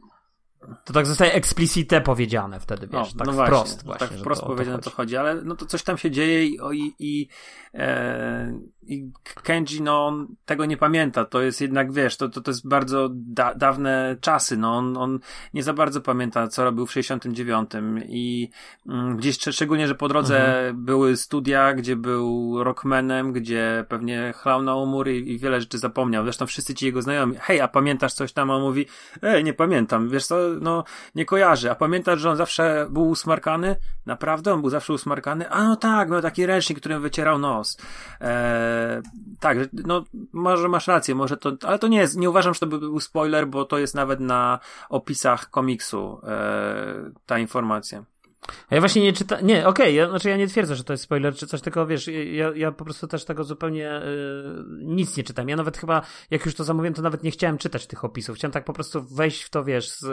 [0.84, 4.08] to tak zostaje explicite powiedziane wtedy, wiesz, no, tak no wprost właśnie, właśnie.
[4.08, 6.94] Tak wprost to, powiedziane to chodzi, ale no to coś tam się dzieje i, i,
[6.98, 7.28] i,
[7.74, 12.50] e, i Kenji, no on tego nie pamięta, to jest jednak, wiesz, to, to, to
[12.50, 15.18] jest bardzo da, dawne czasy, no on, on
[15.54, 17.70] nie za bardzo pamięta, co robił w 69
[18.08, 18.50] i
[18.88, 20.84] mm, gdzieś, szczególnie, że po drodze mhm.
[20.84, 26.24] były studia, gdzie był rockmanem, gdzie pewnie chlał na umór i, i wiele rzeczy zapomniał,
[26.24, 28.50] zresztą wszyscy ci jego znajomi, hej, a pamiętasz coś tam?
[28.50, 28.86] A on mówi,
[29.22, 31.70] ej, nie pamiętam, wiesz co, no, nie kojarzy.
[31.70, 33.76] A pamiętasz, że on zawsze był usmarkany?
[34.06, 34.52] Naprawdę?
[34.52, 35.50] On był zawsze usmarkany?
[35.50, 37.78] A no tak, no taki ręcznik, którym wycierał nos.
[38.20, 38.75] Eee,
[39.40, 42.66] tak, no, może masz rację, może to, ale to nie jest, nie uważam, że to
[42.66, 44.58] by był spoiler, bo to jest nawet na
[44.88, 48.04] opisach komiksu, eee, ta informacja.
[48.70, 49.46] Ja właśnie nie czytam.
[49.46, 51.86] Nie, okej, okay, ja, znaczy ja nie twierdzę, że to jest spoiler czy coś, tylko
[51.86, 54.02] wiesz, ja, ja po prostu też tego zupełnie y,
[54.70, 55.48] nic nie czytam.
[55.48, 58.36] Ja nawet chyba, jak już to zamówiłem, to nawet nie chciałem czytać tych opisów.
[58.36, 60.04] Chciałem tak po prostu wejść w to, wiesz, z,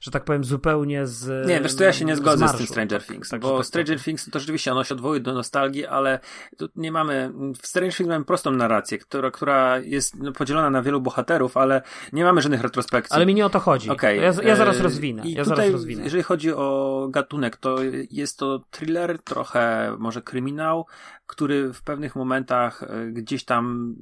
[0.00, 1.48] że tak powiem, zupełnie z.
[1.48, 3.66] Nie, wiesz, to ja się nie zgodzę z, z tym Stranger Things, tak, bo tak,
[3.66, 4.04] Stranger tak.
[4.04, 6.20] Things to rzeczywiście ono się odwołuje do nostalgii, ale
[6.56, 7.32] tu nie mamy.
[7.62, 11.82] W Stranger Things mamy prostą narrację, która, która jest no, podzielona na wielu bohaterów, ale
[12.12, 13.16] nie mamy żadnych retrospekcji.
[13.16, 13.90] Ale mi nie o to chodzi.
[13.90, 14.16] Okay.
[14.16, 15.22] Ja, ja zaraz rozwinę.
[15.24, 16.04] I ja tutaj, zaraz rozwinę.
[16.04, 17.76] jeżeli chodzi o gatunek, to
[18.10, 20.86] jest to thriller, trochę może kryminał,
[21.26, 23.94] który w pewnych momentach e, gdzieś tam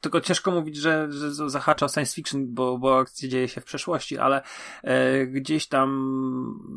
[0.00, 4.18] tylko ciężko mówić, że, że zahacza science fiction, bo, bo akcja dzieje się w przeszłości,
[4.18, 4.42] ale
[4.82, 5.90] e, gdzieś tam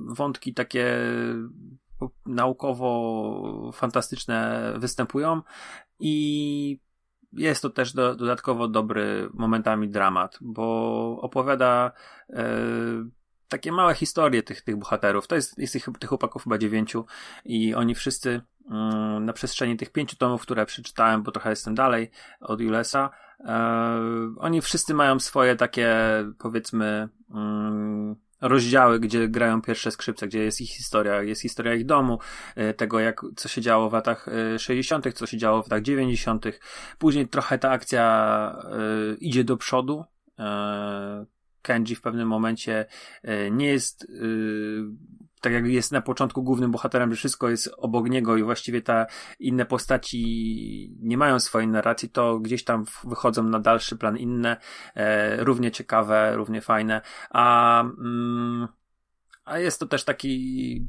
[0.07, 0.97] wątki takie
[2.25, 5.41] naukowo-fantastyczne występują
[5.99, 6.79] i
[7.33, 11.91] jest to też do, dodatkowo dobry momentami dramat, bo opowiada
[12.29, 12.43] e,
[13.49, 15.27] takie małe historie tych, tych bohaterów.
[15.27, 17.05] To jest, jest tych, tych chłopaków chyba dziewięciu
[17.45, 18.41] i oni wszyscy
[18.71, 24.35] mm, na przestrzeni tych pięciu tomów, które przeczytałem, bo trochę jestem dalej od Julesa, e,
[24.37, 25.95] oni wszyscy mają swoje takie,
[26.37, 32.19] powiedzmy, mm, rozdziały, gdzie grają pierwsze skrzypce, gdzie jest ich historia, jest historia ich domu,
[32.55, 34.25] e, tego jak, co się działo w latach
[34.57, 36.45] 60., e, co się działo w latach 90.
[36.97, 38.55] Później trochę ta akcja
[39.19, 40.05] idzie do przodu.
[41.62, 42.86] Kenji w pewnym momencie
[43.26, 44.07] y, nie jest
[45.41, 49.05] tak jak jest na początku głównym bohaterem, że wszystko jest obok niego i właściwie te
[49.39, 54.57] inne postaci nie mają swojej narracji, to gdzieś tam wychodzą na dalszy plan inne,
[54.95, 58.68] e, równie ciekawe, równie fajne, a, mm,
[59.45, 60.88] a jest to też taki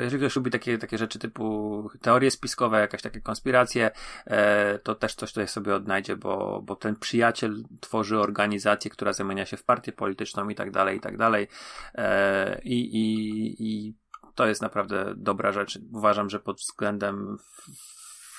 [0.00, 3.90] jeżeli ktoś lubi takie, takie rzeczy typu teorie spiskowe, jakieś takie konspiracje,
[4.26, 9.46] e, to też coś tutaj sobie odnajdzie, bo, bo ten przyjaciel tworzy organizację, która zamienia
[9.46, 11.48] się w partię polityczną i tak dalej, i tak dalej.
[11.94, 13.94] E, i, i, I
[14.34, 15.78] to jest naprawdę dobra rzecz.
[15.92, 17.36] Uważam, że pod względem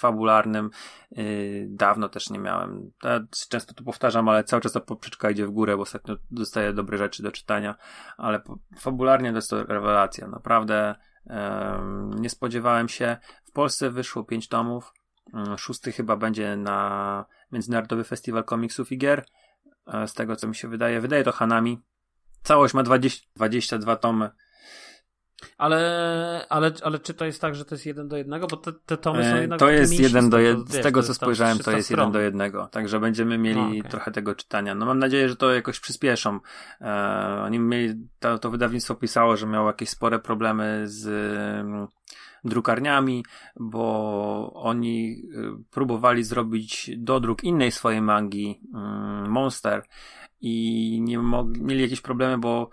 [0.04, 0.70] fabularnym
[1.12, 2.92] yy, dawno też nie miałem.
[3.04, 6.74] Ja często to powtarzam, ale cały czas ta poprzeczka idzie w górę, bo ostatnio dostaję
[6.74, 7.76] dobre rzeczy do czytania,
[8.18, 8.42] ale
[8.80, 10.28] fabularnie to jest to rewelacja.
[10.28, 10.96] Naprawdę
[11.26, 11.36] yy,
[12.20, 13.18] nie spodziewałem się.
[13.46, 14.94] W Polsce wyszło pięć tomów.
[15.34, 19.26] Yy, szósty chyba będzie na Międzynarodowy Festiwal Komiksów i Gier.
[19.88, 21.02] Yy, z tego co mi się wydaje.
[21.02, 21.82] Wydaje to Hanami.
[22.44, 24.30] Całość ma 20, 22 tomy.
[25.58, 28.48] Ale, ale, ale czy to jest tak, że to jest jeden do jednego?
[28.48, 30.80] Bo te, te tomy są e, jednak To jest jeden do jednego.
[30.80, 32.68] Z tego co spojrzałem, to jest jeden do jednego.
[32.68, 33.92] Także będziemy mieli no, okay.
[33.92, 34.76] trochę tego czytania.
[34.76, 36.40] No mam nadzieję, że to jakoś przyspieszą.
[36.82, 41.08] E, oni mieli, to, to wydawnictwo pisało, że miało jakieś spore problemy z
[41.58, 41.88] um,
[42.44, 43.26] drukarniami,
[43.60, 49.84] bo oni y, próbowali zrobić dodruk innej swojej mangi, um, Monster,
[50.42, 52.70] i nie mogli, mieli jakieś problemy, bo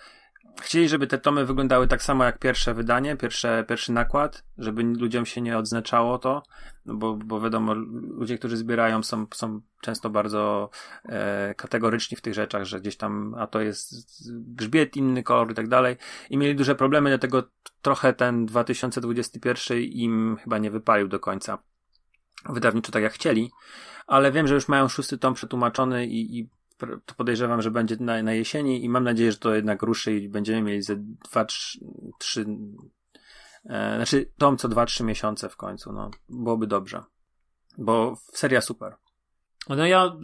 [0.61, 5.27] Chcieli, żeby te tomy wyglądały tak samo jak pierwsze wydanie, pierwsze, pierwszy nakład, żeby ludziom
[5.27, 6.43] się nie odznaczało to,
[6.87, 10.71] no bo, bo wiadomo, ludzie, którzy zbierają są, są często bardzo
[11.05, 13.95] e, kategoryczni w tych rzeczach, że gdzieś tam, a to jest
[14.33, 15.97] grzbiet, inny kolor i tak dalej.
[16.31, 17.43] I mieli duże problemy, dlatego
[17.83, 21.59] trochę ten 2021 im chyba nie wypalił do końca
[22.49, 23.51] wydawniczo tak jak chcieli,
[24.07, 26.49] ale wiem, że już mają szósty tom przetłumaczony i, i
[27.07, 30.29] to podejrzewam, że będzie na, na jesieni i mam nadzieję, że to jednak ruszy i
[30.29, 31.45] będziemy mieli ze dwa,
[32.19, 32.47] trzy,
[33.65, 37.03] e, znaczy tom co dwa, trzy miesiące w końcu, no, byłoby dobrze.
[37.79, 38.97] Bo seria super.
[39.69, 40.17] No ja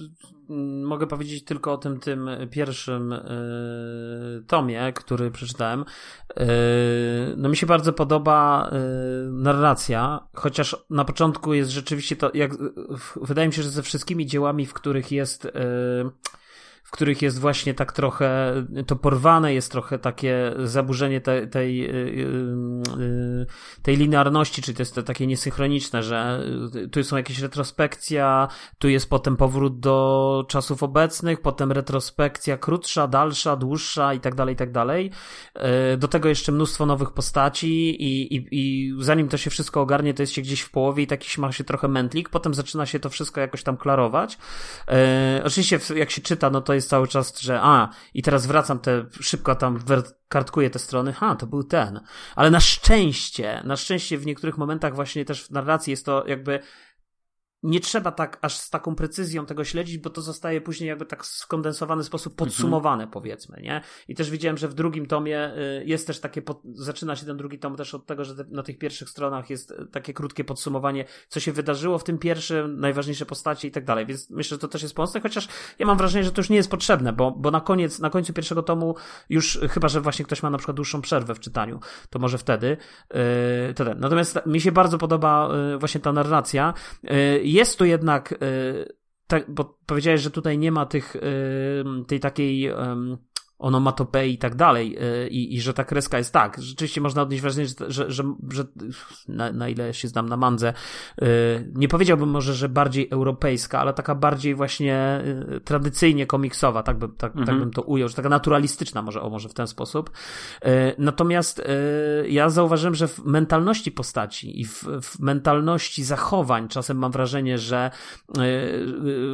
[0.50, 5.80] mm, mogę powiedzieć tylko o tym tym pierwszym y, tomie, który przeczytałem.
[5.80, 5.84] Y,
[7.36, 12.50] no mi się bardzo podoba y, narracja, chociaż na początku jest rzeczywiście to, jak
[13.16, 15.48] wydaje mi się, że ze wszystkimi dziełami, w których jest
[16.86, 18.54] w których jest właśnie tak trochę
[18.86, 23.46] to porwane, jest trochę takie zaburzenie tej, tej, y, y, y,
[23.82, 26.42] tej linearności, czyli to jest to takie niesynchroniczne, że
[26.92, 33.56] tu są jakieś retrospekcja, tu jest potem powrót do czasów obecnych, potem retrospekcja krótsza, dalsza,
[33.56, 35.10] dłuższa i tak dalej, i tak dalej.
[35.98, 40.22] Do tego jeszcze mnóstwo nowych postaci i, i, i zanim to się wszystko ogarnie, to
[40.22, 43.10] jest się gdzieś w połowie i taki ma się trochę mętlik, potem zaczyna się to
[43.10, 44.38] wszystko jakoś tam klarować.
[45.44, 49.04] Oczywiście jak się czyta, no to jest cały czas, że a, i teraz wracam te,
[49.20, 49.78] szybko tam
[50.28, 52.00] kartkuję te strony, ha, to był ten.
[52.36, 56.60] Ale na szczęście, na szczęście w niektórych momentach właśnie też w narracji jest to jakby
[57.66, 61.24] nie trzeba tak aż z taką precyzją tego śledzić, bo to zostaje później jakby tak
[61.24, 62.48] w skondensowany sposób mhm.
[62.48, 63.10] podsumowane, mhm.
[63.10, 63.80] powiedzmy, nie?
[64.08, 66.60] I też widziałem, że w drugim tomie y, jest też takie, pod...
[66.64, 69.86] zaczyna się ten drugi tom też od tego, że na tych pierwszych stronach jest y,
[69.92, 74.30] takie krótkie podsumowanie, co się wydarzyło w tym pierwszym, najważniejsze postacie i tak dalej, więc
[74.30, 75.48] myślę, że to też jest pomocne, chociaż
[75.78, 78.32] ja mam wrażenie, że to już nie jest potrzebne, bo, bo na koniec, na końcu
[78.32, 78.94] pierwszego tomu
[79.28, 82.76] już, chyba, że właśnie ktoś ma na przykład dłuższą przerwę w czytaniu, to może wtedy,
[83.14, 84.00] yy, to ten.
[84.00, 85.48] Natomiast mi się bardzo podoba
[85.78, 87.10] właśnie ta narracja, yy,
[87.56, 88.36] jest tu jednak, y,
[89.26, 91.20] tak, bo powiedziałeś, że tutaj nie ma tych, y,
[92.06, 92.70] tej takiej
[93.58, 97.42] onomatopei i tak dalej y, i, i że ta kreska jest tak, rzeczywiście można odnieść
[97.42, 98.64] wrażenie, że, że, że, że
[99.28, 100.72] na, na, ile się znam na mandze,
[101.22, 105.20] y, nie powiedziałbym może, że bardziej europejska, ale taka bardziej właśnie
[105.56, 107.46] y, tradycyjnie komiksowa, tak, by, tak, tak mhm.
[107.46, 110.10] tak bym to ujął, że taka naturalistyczna może, o może w ten sposób.
[110.98, 111.62] Natomiast
[112.28, 117.90] ja zauważyłem, że w mentalności postaci i w, w mentalności zachowań czasem mam wrażenie, że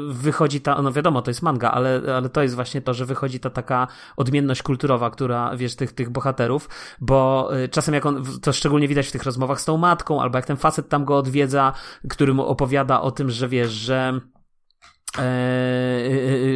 [0.08, 3.40] wychodzi ta, no wiadomo, to jest manga, ale, ale to jest właśnie to, że wychodzi
[3.40, 6.68] ta taka odmienność kulturowa, która, wiesz, tych, tych bohaterów,
[7.00, 10.38] bo y, czasem jak on, to szczególnie widać w tych rozmowach z tą matką, albo
[10.38, 11.72] jak ten facet tam go odwiedza,
[12.08, 14.20] który mu opowiada o tym, że wiesz, że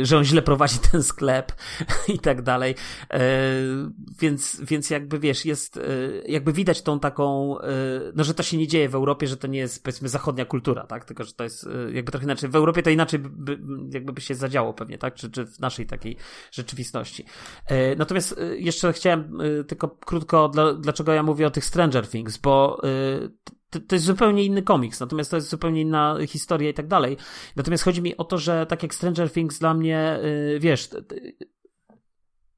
[0.02, 1.52] że on źle prowadzi ten sklep
[2.14, 2.74] i tak dalej.
[3.10, 3.20] E,
[4.20, 5.80] więc, więc jakby wiesz, jest,
[6.26, 7.56] jakby widać tą taką,
[8.14, 10.86] no że to się nie dzieje w Europie, że to nie jest powiedzmy zachodnia kultura,
[10.86, 11.04] tak?
[11.04, 12.50] Tylko, że to jest jakby trochę inaczej.
[12.50, 13.58] W Europie to inaczej by,
[13.90, 15.14] jakby by się zadziało pewnie, tak?
[15.14, 16.16] Czy, czy w naszej takiej
[16.52, 17.24] rzeczywistości.
[17.96, 22.80] Natomiast jeszcze chciałem tylko krótko, dlaczego ja mówię o tych Stranger Things, bo
[23.70, 27.16] to, to, jest zupełnie inny komiks, natomiast to jest zupełnie inna historia i tak dalej.
[27.56, 30.88] Natomiast chodzi mi o to, że tak jak Stranger Things dla mnie, yy, wiesz,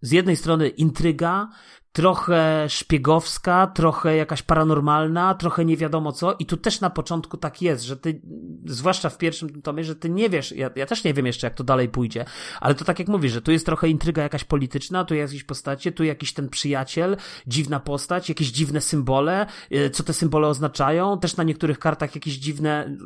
[0.01, 1.49] z jednej strony intryga,
[1.93, 6.35] trochę szpiegowska, trochę jakaś paranormalna, trochę nie wiadomo co.
[6.39, 8.23] I tu też na początku tak jest, że ty,
[8.65, 11.55] zwłaszcza w pierwszym tomie, że ty nie wiesz, ja, ja też nie wiem jeszcze jak
[11.55, 12.25] to dalej pójdzie,
[12.61, 15.93] ale to tak jak mówisz, że tu jest trochę intryga jakaś polityczna, tu jakieś postacie,
[15.93, 21.37] tu jakiś ten przyjaciel, dziwna postać, jakieś dziwne symbole, e, co te symbole oznaczają, też
[21.37, 22.97] na niektórych kartach jakieś dziwne,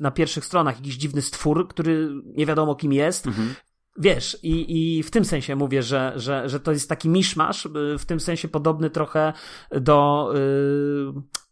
[0.00, 3.54] na pierwszych stronach jakiś dziwny stwór, który nie wiadomo kim jest, mhm.
[3.98, 7.98] Wiesz, i, i w tym sensie mówię, że, że, że to jest taki miszmasz, y,
[7.98, 9.32] w tym sensie podobny trochę
[9.70, 10.32] do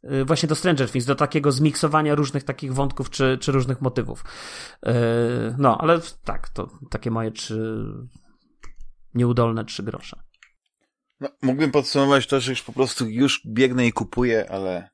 [0.02, 4.24] yy, właśnie do Stranger Things, do takiego zmiksowania różnych takich wątków czy, czy różnych motywów.
[4.82, 4.92] Yy,
[5.58, 7.84] no, ale tak, to takie moje trzy
[9.14, 10.22] nieudolne trzy grosze.
[11.20, 14.93] No, mógłbym podsumować to, że już po prostu już biegnę i kupuję, ale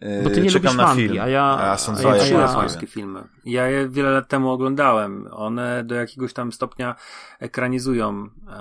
[0.00, 1.20] bo ty nie Czekam lubisz na mangi, film.
[1.20, 1.44] a ja...
[1.44, 3.24] A są dwa ja, ja, japońskie filmy.
[3.44, 5.28] Ja je wiele lat temu oglądałem.
[5.30, 6.94] One do jakiegoś tam stopnia
[7.40, 8.60] ekranizują e,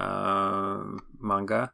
[1.20, 1.68] mangę.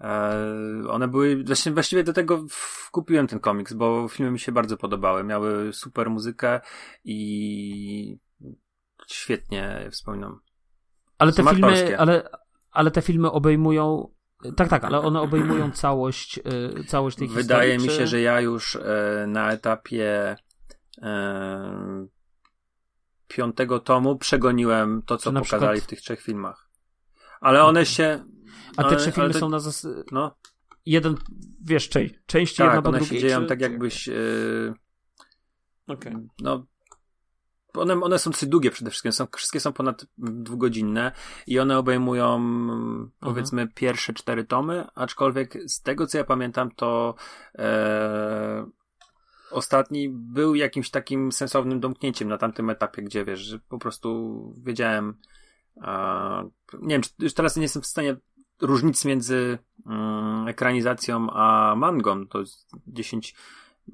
[0.00, 2.44] E, one były, właściwie, właściwie do tego
[2.90, 5.24] kupiłem ten komiks, bo filmy mi się bardzo podobały.
[5.24, 6.60] Miały super muzykę
[7.04, 8.18] i
[9.06, 10.40] świetnie wspominam.
[11.18, 12.28] Ale te filmy, ale,
[12.70, 14.08] ale te filmy obejmują
[14.56, 16.38] tak, tak, ale one obejmują całość,
[16.78, 17.48] y, całość tej historii.
[17.48, 20.36] Wydaje mi się, że ja już e, na etapie
[21.02, 22.06] e,
[23.28, 25.78] piątego tomu przegoniłem to, co pokazali przykład...
[25.78, 26.68] w tych trzech filmach.
[27.40, 28.24] Ale one się.
[28.76, 29.38] A te trzy filmy to...
[29.38, 30.02] są na zasadzie.
[30.12, 30.36] No.
[30.86, 31.14] Jeden,
[31.64, 33.08] wiesz, część, części tak, jedna po drugiej.
[33.08, 33.46] One się dzieją czy...
[33.46, 34.06] tak, jakbyś.
[34.06, 34.74] Yy...
[35.86, 36.26] Okay.
[36.40, 36.66] No,
[37.74, 41.12] one, one są dosyć długie przede wszystkim, są, wszystkie są ponad dwugodzinne
[41.46, 43.10] i one obejmują mhm.
[43.20, 47.14] powiedzmy pierwsze cztery tomy, aczkolwiek z tego co ja pamiętam to
[47.58, 48.66] e,
[49.50, 55.14] ostatni był jakimś takim sensownym domknięciem na tamtym etapie, gdzie wiesz, że po prostu wiedziałem
[55.76, 56.48] e,
[56.80, 58.16] nie wiem, już teraz nie jestem w stanie
[58.60, 63.34] różnic między mm, ekranizacją a mangą, to jest 10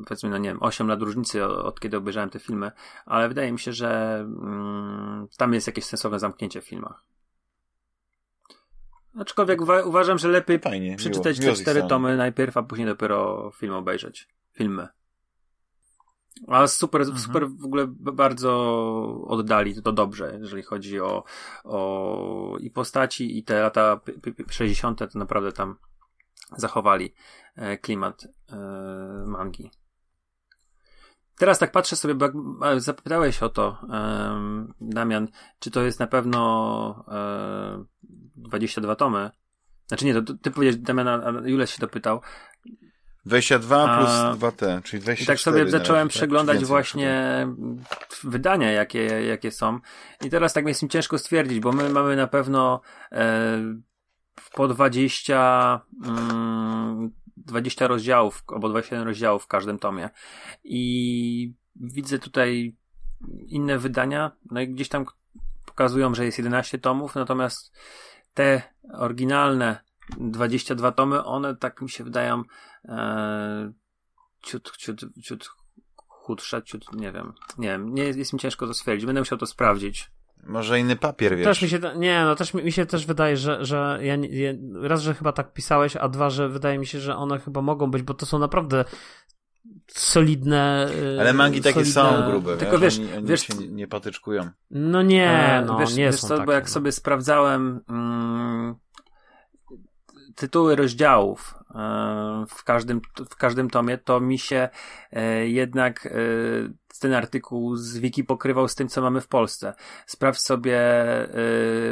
[0.07, 2.72] powiedzmy, no nie wiem, 8 lat różnicy od, od kiedy obejrzałem te filmy,
[3.07, 7.05] ale wydaje mi się, że mm, tam jest jakieś sensowne zamknięcie w filmach.
[9.18, 13.51] Aczkolwiek uwa uważam, że lepiej Fajnie, przeczytać miło, te cztery tomy najpierw, a później dopiero
[13.57, 14.28] film obejrzeć.
[14.53, 14.89] Filmy.
[16.47, 17.18] A super, mhm.
[17.18, 18.53] super w ogóle bardzo
[19.26, 21.24] oddali to dobrze, jeżeli chodzi o,
[21.64, 24.01] o i postaci, i te lata
[24.51, 24.99] 60.
[24.99, 25.76] to naprawdę tam
[26.57, 27.14] zachowali
[27.57, 28.28] e, klimat
[29.26, 29.70] mangi.
[31.38, 32.28] Teraz tak patrzę sobie, bo
[32.76, 33.78] zapytałeś o to,
[34.80, 35.28] Damian,
[35.59, 37.05] czy to jest na pewno
[37.72, 37.86] um,
[38.36, 39.30] 22 tomy.
[39.86, 42.20] Znaczy nie, to ty powiedziałeś, Damian, a Jules się dopytał.
[43.26, 45.22] 22 plus a, 2T, czyli 24.
[45.22, 46.16] I tak sobie zacząłem razie, tak?
[46.16, 46.66] przeglądać tak?
[46.66, 47.46] właśnie
[48.24, 49.78] wydania, jakie, jakie są.
[50.24, 52.80] I teraz tak mi jest mi ciężko stwierdzić, bo my mamy na pewno
[53.12, 53.59] e,
[54.55, 57.11] po 20, mm,
[57.47, 60.11] 20 rozdziałów, albo 21 rozdziałów w każdym tomie.
[60.64, 62.76] I widzę tutaj
[63.47, 65.05] inne wydania, no i gdzieś tam
[65.66, 67.72] pokazują, że jest 11 tomów, natomiast
[68.34, 68.62] te
[68.93, 69.80] oryginalne
[70.18, 72.43] 22 tomy, one tak mi się wydają
[72.84, 73.72] e,
[74.43, 75.51] ciut, ciut, ciut
[76.07, 79.47] chudsze, ciut, nie wiem, nie wiem, nie jest mi ciężko to stwierdzić, będę musiał to
[79.47, 80.11] sprawdzić.
[80.47, 81.47] Może inny papier, wiesz.
[81.47, 84.53] Też mi się, nie, no też mi, mi się też wydaje, że, że ja, ja,
[84.82, 87.91] raz, że chyba tak pisałeś, a dwa, że wydaje mi się, że one chyba mogą
[87.91, 88.84] być, bo to są naprawdę
[89.86, 90.89] solidne.
[91.20, 92.22] Ale mangi takie solidne...
[92.22, 92.57] są grube.
[92.57, 94.51] Tylko wiesz, oni, oni wiesz, się nie, nie patyczkują.
[94.70, 96.70] No nie, no wiesz, nie wiesz są co, takie, bo jak no.
[96.70, 98.74] sobie sprawdzałem mm,
[100.34, 101.57] tytuły rozdziałów e,
[102.48, 103.00] w każdym,
[103.30, 104.68] w każdym tomie, to mi się
[105.12, 106.10] e, jednak e,
[107.00, 109.74] ten artykuł z wiki pokrywał z tym, co mamy w Polsce.
[110.06, 110.80] Sprawdź sobie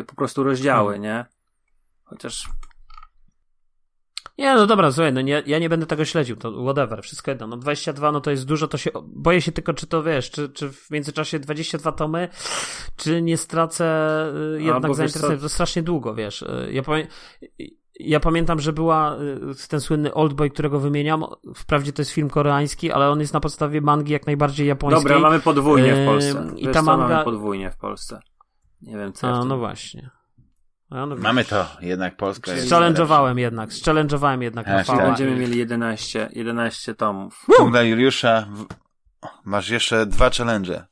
[0.07, 1.03] po prostu rozdziały, hmm.
[1.03, 1.25] nie?
[2.05, 2.49] Chociaż
[4.39, 7.47] nie, no dobra, słuchaj, no nie, ja nie będę tego śledził, to whatever, wszystko jedno.
[7.47, 10.49] No 22, no to jest dużo, to się, boję się tylko, czy to wiesz, czy,
[10.49, 12.29] czy w międzyczasie 22 tomy,
[12.97, 13.87] czy nie stracę
[14.59, 16.45] jednak zainteresowania, to strasznie długo, wiesz.
[16.71, 17.07] Ja powiem,
[18.01, 21.25] ja pamiętam, że była y, ten słynny Oldboy, którego wymieniam.
[21.55, 25.03] Wprawdzie to jest film koreański, ale on jest na podstawie mangi jak najbardziej japońskiej.
[25.03, 26.47] Dobra, mamy podwójnie w Polsce.
[26.57, 27.09] I ta manga...
[27.09, 28.21] mamy podwójnie w Polsce.
[28.83, 29.29] Nie wiem co.
[29.29, 30.11] A, no właśnie.
[30.91, 34.99] No, no Mamy to, jednak Polska jest Challenge'owałem jednak, challenge'owałem jednak na tak.
[34.99, 37.45] Będziemy mieli 11, 11 tomów.
[37.57, 38.47] Punkt dla Juliusza.
[39.45, 40.87] Masz jeszcze dwa challenge.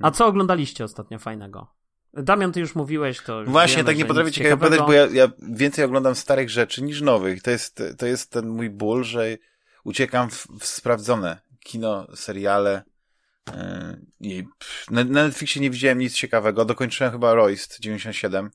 [0.01, 1.80] A co oglądaliście ostatnio fajnego?
[2.13, 3.39] Damian, ty już mówiłeś to.
[3.39, 6.83] Już Właśnie, wiemy, tak nie potrafię ciekawe powiedzieć, bo ja, ja, więcej oglądam starych rzeczy
[6.83, 7.41] niż nowych.
[7.41, 9.37] To jest, to jest ten mój ból, że
[9.83, 12.83] uciekam w, w sprawdzone kino, seriale.
[14.21, 14.45] Yy,
[14.89, 16.65] na, na Netflixie nie widziałem nic ciekawego.
[16.65, 18.51] Dokończyłem chyba Royst 97,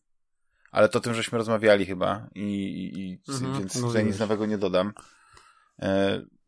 [0.71, 4.59] ale to o tym żeśmy rozmawiali chyba i, i mhm, więc tutaj nic nowego nie
[4.59, 4.93] dodam.
[5.79, 5.89] Yy,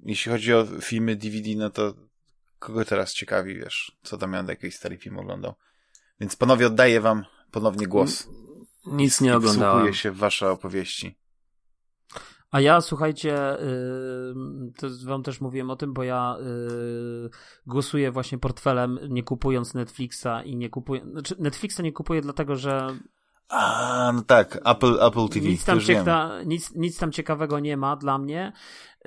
[0.00, 1.94] jeśli chodzi o filmy DVD, no to
[2.58, 5.54] kogo teraz ciekawi, wiesz, co Damian jakiś stary film oglądał.
[6.20, 8.28] Więc panowie, oddaję wam ponownie głos.
[8.86, 9.76] Nic nie oglądałem.
[9.76, 11.18] Wsłuchuję się w wasze opowieści.
[12.50, 17.30] A ja, słuchajcie, yy, to wam też mówiłem o tym, bo ja yy,
[17.66, 22.98] głosuję właśnie portfelem, nie kupując Netflixa i nie kupuję, znaczy Netflixa nie kupuję dlatego, że
[23.48, 25.46] a, no tak, Apple, Apple TV.
[25.46, 28.52] Nic tam, cieka, nic, nic tam ciekawego nie ma dla mnie.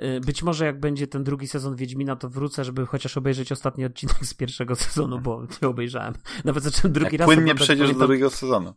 [0.02, 3.84] Y, być może jak będzie ten drugi sezon Wiedźmina, to wrócę, żeby chociaż obejrzeć ostatni
[3.84, 6.14] odcinek z pierwszego sezonu, bo nie obejrzałem.
[6.44, 7.26] Nawet zacząłem drugi jak raz.
[7.26, 8.74] Płynnie przejdziesz do drugiego sezonu.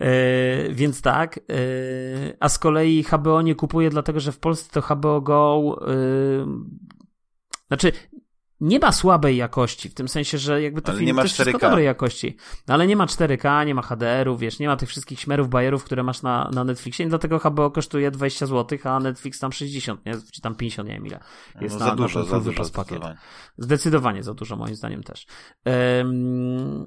[0.00, 1.36] Yy, więc tak.
[1.36, 5.76] Yy, a z kolei HBO nie kupuje, dlatego że w Polsce to HBO Go.
[5.86, 6.46] Yy,
[7.68, 7.92] znaczy,
[8.60, 11.84] nie ma słabej jakości, w tym sensie, że jakby to ale film jest wszystko dobrej
[11.84, 12.36] jakości.
[12.68, 15.84] No, ale nie ma 4K, nie ma HDR-ów, wiesz, nie ma tych wszystkich śmerów, bajerów,
[15.84, 20.12] które masz na, na Netflixie, dlatego HBO kosztuje 20 zł, a Netflix tam 60, nie?
[20.32, 21.20] Czy tam 50, nie wiem ile.
[21.60, 23.02] Jest no, na, za dużo, na za dużo pakiet.
[23.58, 25.26] Zdecydowanie za dużo, moim zdaniem też.
[25.66, 26.86] Um,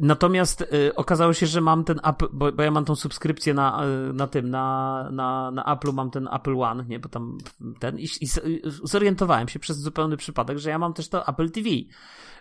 [0.00, 3.84] Natomiast y, okazało się, że mam ten Apple, bo, bo, ja mam tą subskrypcję na,
[4.10, 7.38] y, na tym, na, na, na Apple mam ten Apple One, nie, bo tam
[7.78, 8.26] ten i, i
[8.64, 11.68] zorientowałem się przez zupełny przypadek, że ja mam też to Apple TV,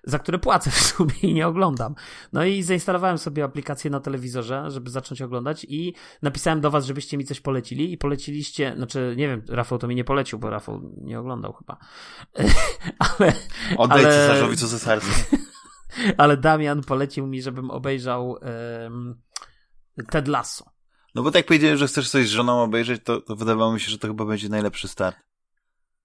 [0.04, 1.96] za które płacę w sumie i nie oglądam.
[2.34, 7.18] No i zainstalowałem sobie aplikację na telewizorze, żeby zacząć oglądać i napisałem do was, żebyście
[7.18, 10.82] mi coś polecili i poleciliście, znaczy nie wiem, Rafał to mi nie polecił, bo Rafał
[10.98, 11.78] nie oglądał chyba.
[13.20, 13.34] ale...
[13.78, 14.14] Oddaj ale...
[14.14, 15.49] cesarzowi co cesarskie.
[16.18, 18.30] ale Damian polecił mi, żebym obejrzał
[18.84, 19.22] um,
[20.10, 20.66] Ted Lasso.
[21.16, 23.92] No bo tak powiedziałem, że chcesz coś z żoną obejrzeć, to, to wydawało mi się,
[23.92, 25.18] że to chyba będzie najlepszy start.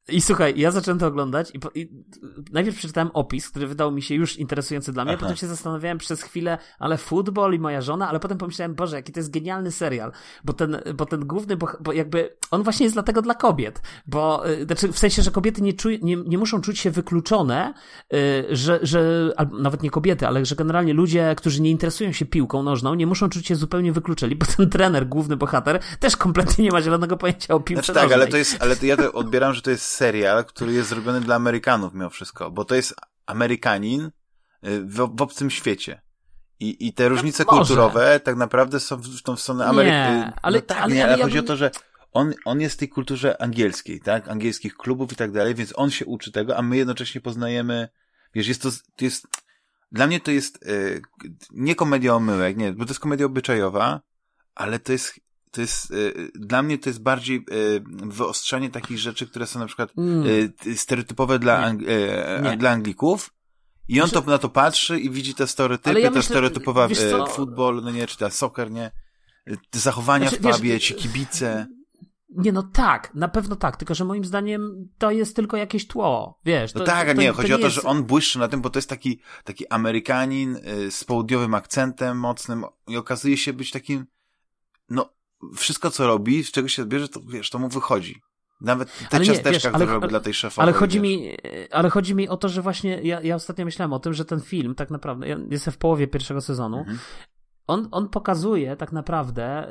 [0.09, 1.89] I słuchaj, ja zacząłem to oglądać i, po, i,
[2.53, 5.21] najpierw przeczytałem opis, który wydał mi się już interesujący dla mnie, Aha.
[5.21, 9.13] potem się zastanawiałem przez chwilę, ale futbol i moja żona, ale potem pomyślałem, Boże, jaki
[9.13, 10.13] to jest genialny serial,
[10.45, 14.51] bo ten, bo ten główny, bo, bo jakby on właśnie jest dlatego dla kobiet, bo
[14.51, 17.75] y, znaczy w sensie, że kobiety nie, czuj, nie, nie muszą czuć się wykluczone,
[18.15, 22.27] y, że, że albo nawet nie kobiety, ale że generalnie ludzie, którzy nie interesują się
[22.27, 26.65] piłką nożną, nie muszą czuć się zupełnie wykluczeni, bo ten trener, główny bohater, też kompletnie
[26.65, 29.13] nie ma zielonego pojęcia o piłce znaczy, tak, ale to jest, ale to ja to
[29.13, 32.95] odbieram, że to jest serial, który jest zrobiony dla Amerykanów mimo wszystko, bo to jest
[33.27, 34.11] Amerykanin y,
[34.81, 36.03] w, w obcym świecie.
[36.61, 37.59] I, I te różnice Może.
[37.59, 39.93] kulturowe tak naprawdę są w tą stronę Ameryki.
[39.93, 41.45] Nie, ale, no tak, ale, nie, ale, ale chodzi bym...
[41.45, 41.71] o to, że
[42.13, 44.29] on, on jest w tej kulturze angielskiej, tak?
[44.29, 47.89] Angielskich klubów i tak dalej, więc on się uczy tego, a my jednocześnie poznajemy,
[48.35, 49.27] wiesz, jest to, to jest,
[49.93, 51.03] dla mnie to jest y,
[51.51, 54.01] nie komedia omyłek, nie, bo to jest komedia obyczajowa,
[54.55, 55.21] ale to jest
[55.55, 59.67] to jest, y, dla mnie to jest bardziej y, wyostrzanie takich rzeczy, które są na
[59.67, 60.27] przykład mm.
[60.67, 61.83] y, stereotypowe dla, Ang
[62.59, 63.35] dla Anglików.
[63.89, 64.25] I on znaczy...
[64.25, 68.07] to, na to patrzy i widzi te stereotypy, ja te stereotypowa y, futbol, no nie,
[68.07, 68.91] czy ta soccer, nie?
[69.71, 71.67] Te zachowania znaczy, w pubie, wiesz, ci kibice.
[72.29, 76.41] Nie, no tak, na pewno tak, tylko że moim zdaniem to jest tylko jakieś tło,
[76.45, 76.75] wiesz.
[76.75, 77.77] No to, tak, a nie, chodzi to nie o to, jest...
[77.77, 80.59] że on błyszczy na tym, bo to jest taki, taki Amerykanin
[80.91, 84.07] z południowym akcentem mocnym i okazuje się być takim,
[84.91, 85.15] no,
[85.55, 88.21] wszystko, co robi, z czego się bierze, to wiesz, to mu wychodzi.
[88.61, 90.63] Nawet te ale ciasteczka, nie, wiesz, które ale, robi dla tej szefowej.
[90.63, 91.37] Ale chodzi, mi,
[91.71, 94.41] ale chodzi mi o to, że właśnie ja, ja ostatnio myślałem o tym, że ten
[94.41, 96.99] film tak naprawdę, ja jestem w połowie pierwszego sezonu, mhm.
[97.67, 99.69] On, on pokazuje tak naprawdę,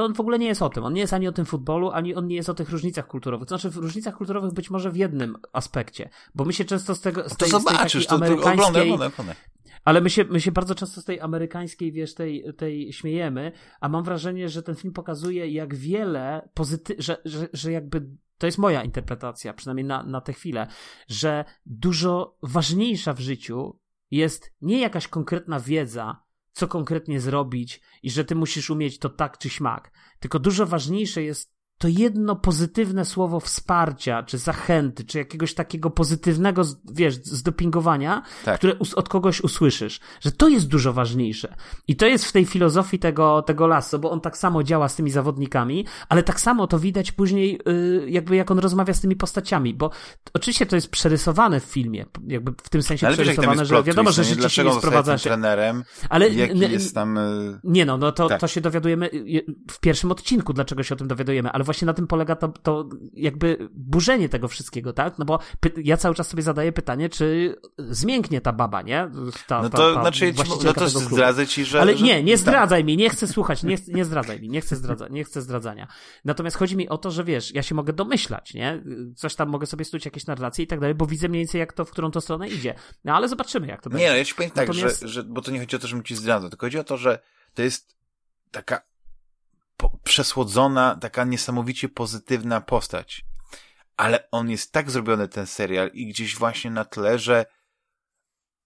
[0.00, 2.14] on w ogóle nie jest o tym, on nie jest ani o tym futbolu, ani
[2.14, 3.48] on nie jest o tych różnicach kulturowych.
[3.48, 7.28] Znaczy w różnicach kulturowych być może w jednym aspekcie, bo my się często z tego,
[7.28, 8.82] z tej, to zobaczysz, z tej takiej to, to amerykańskiej...
[8.82, 9.36] Oglądam, oglądam.
[9.84, 13.88] Ale my się, my się bardzo często z tej amerykańskiej, wiesz, tej, tej śmiejemy, a
[13.88, 16.96] mam wrażenie, że ten film pokazuje, jak wiele pozyty...
[16.98, 18.06] że, że, że jakby
[18.38, 20.66] to jest moja interpretacja, przynajmniej na, na tę chwilę,
[21.08, 23.78] że dużo ważniejsza w życiu
[24.10, 26.22] jest nie jakaś konkretna wiedza,
[26.52, 31.22] co konkretnie zrobić i że ty musisz umieć to tak czy śmak, tylko dużo ważniejsze
[31.22, 36.62] jest to jedno pozytywne słowo wsparcia, czy zachęty, czy jakiegoś takiego pozytywnego,
[36.92, 38.58] wiesz, zdopingowania, tak.
[38.58, 41.54] które od kogoś usłyszysz, że to jest dużo ważniejsze.
[41.88, 44.96] I to jest w tej filozofii tego, tego lasu, bo on tak samo działa z
[44.96, 49.16] tymi zawodnikami, ale tak samo to widać później, yy, jakby jak on rozmawia z tymi
[49.16, 49.90] postaciami, bo
[50.34, 54.12] oczywiście to jest przerysowane w filmie, jakby w tym sensie ale przerysowane, wiesz, że wiadomo,
[54.12, 55.30] że życie się nie sprowadza się.
[55.30, 57.16] trenerem, ale jaki jest tam...
[57.16, 57.60] Yy...
[57.64, 58.40] Nie no, no to, tak.
[58.40, 61.94] to się dowiadujemy y, w pierwszym odcinku, dlaczego się o tym dowiadujemy, ale właśnie na
[61.94, 65.18] tym polega to, to jakby burzenie tego wszystkiego, tak?
[65.18, 65.38] No bo
[65.76, 69.10] ja cały czas sobie zadaję pytanie, czy zmięknie ta baba, nie?
[69.46, 70.32] Ta, no to ta, ta znaczy,
[70.64, 71.80] no to zdradzę ci, że...
[71.80, 72.04] Ale że...
[72.04, 72.40] nie, nie tak.
[72.40, 72.86] zdradzaj tak.
[72.86, 75.88] mi, nie chcę słuchać, nie, nie zdradzaj mi, nie chcę, zdradza, nie chcę zdradzania.
[76.24, 78.82] Natomiast chodzi mi o to, że wiesz, ja się mogę domyślać, nie?
[79.16, 81.72] Coś tam mogę sobie stuć jakieś narracje i tak dalej, bo widzę mniej więcej, jak
[81.72, 82.74] to, w którą to stronę idzie.
[83.04, 84.04] No ale zobaczymy, jak to będzie.
[84.04, 86.04] Nie, no ja ci powiem tak, że, że, bo to nie chodzi o to, żebym
[86.04, 87.18] ci zdradzał, tylko chodzi o to, że
[87.54, 87.96] to jest
[88.50, 88.89] taka
[89.88, 93.24] przesłodzona, taka niesamowicie pozytywna postać.
[93.96, 97.46] Ale on jest tak zrobiony, ten serial, i gdzieś właśnie na tle, że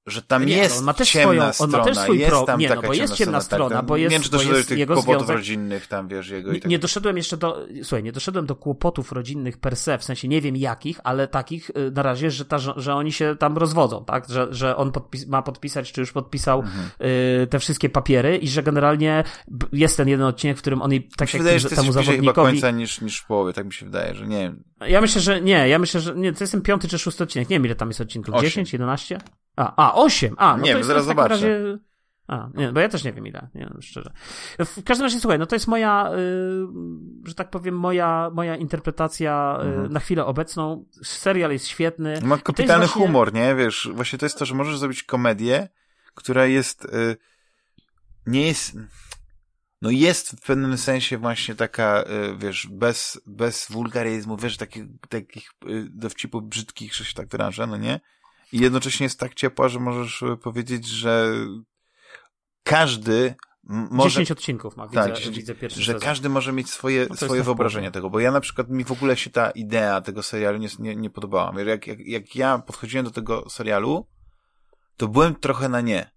[0.07, 2.47] że tam nie, jest on ma też ciemna swoją, strona, on ma też swój jest
[2.47, 4.31] tam nie, taka no, bo jest ciemna strona, strona tak, bo jest, nie wiem, czy
[4.31, 5.37] doszedłem do tych jego kłopotów związek...
[5.37, 6.71] rodzinnych tam, wiesz, jego i tak.
[6.71, 10.41] Nie doszedłem jeszcze do, słuchaj, nie doszedłem do kłopotów rodzinnych per se, w sensie nie
[10.41, 14.29] wiem jakich, ale takich y, na razie, że, ta, że oni się tam rozwodzą, tak,
[14.29, 16.91] że, że on podpis, ma podpisać, czy już podpisał mhm.
[17.43, 19.25] y, te wszystkie papiery i że generalnie
[19.73, 22.27] jest ten jeden odcinek, w którym oni tak jak wydaje, że temu zawodnikowi...
[22.27, 24.63] chyba końca niż, niż w połowie, tak mi się wydaje, że nie wiem.
[24.87, 27.51] Ja myślę, że nie, ja myślę, że nie, to jest ten piąty czy szósty odcinek,
[27.51, 29.19] nie wiem ile tam jest odcinków, 10, 11?
[29.57, 30.35] A, a, 8.
[30.39, 31.29] A, no nie to jest, zaraz zobaczę.
[31.29, 31.79] Razie...
[32.29, 34.11] A, nie, bo ja też nie wiem ile, nie wiem, szczerze.
[34.59, 39.59] W każdym razie, słuchaj, no to jest moja, y, że tak powiem, moja, moja interpretacja
[39.63, 39.93] y, mhm.
[39.93, 40.85] na chwilę obecną.
[41.03, 42.21] Serial jest świetny.
[42.23, 43.07] Ma kapitalny właśnie...
[43.07, 43.55] humor, nie?
[43.55, 45.69] Wiesz, właśnie to jest to, że możesz zrobić komedię,
[46.15, 47.17] która jest, y,
[48.27, 48.77] nie jest,
[49.85, 55.51] no jest w pewnym sensie właśnie taka, y, wiesz, bez, bez wulgaryzmu, wiesz, takich, takich
[55.69, 58.01] y, dowcipów brzydkich, że się tak wyrażę, no nie?
[58.53, 61.35] I jednocześnie jest tak ciepła, że możesz e, powiedzieć, że
[62.63, 63.35] każdy
[63.91, 64.11] może...
[64.21, 66.09] 10 odcinków ma, widzę, tak, widzę pierwszy Że sezon.
[66.09, 69.17] każdy może mieć swoje, no swoje wyobrażenie tego, bo ja na przykład, mi w ogóle
[69.17, 71.63] się ta idea tego serialu nie, nie, nie podobała.
[71.63, 74.07] Jak, jak, jak ja podchodziłem do tego serialu,
[74.97, 76.14] to byłem trochę na nie.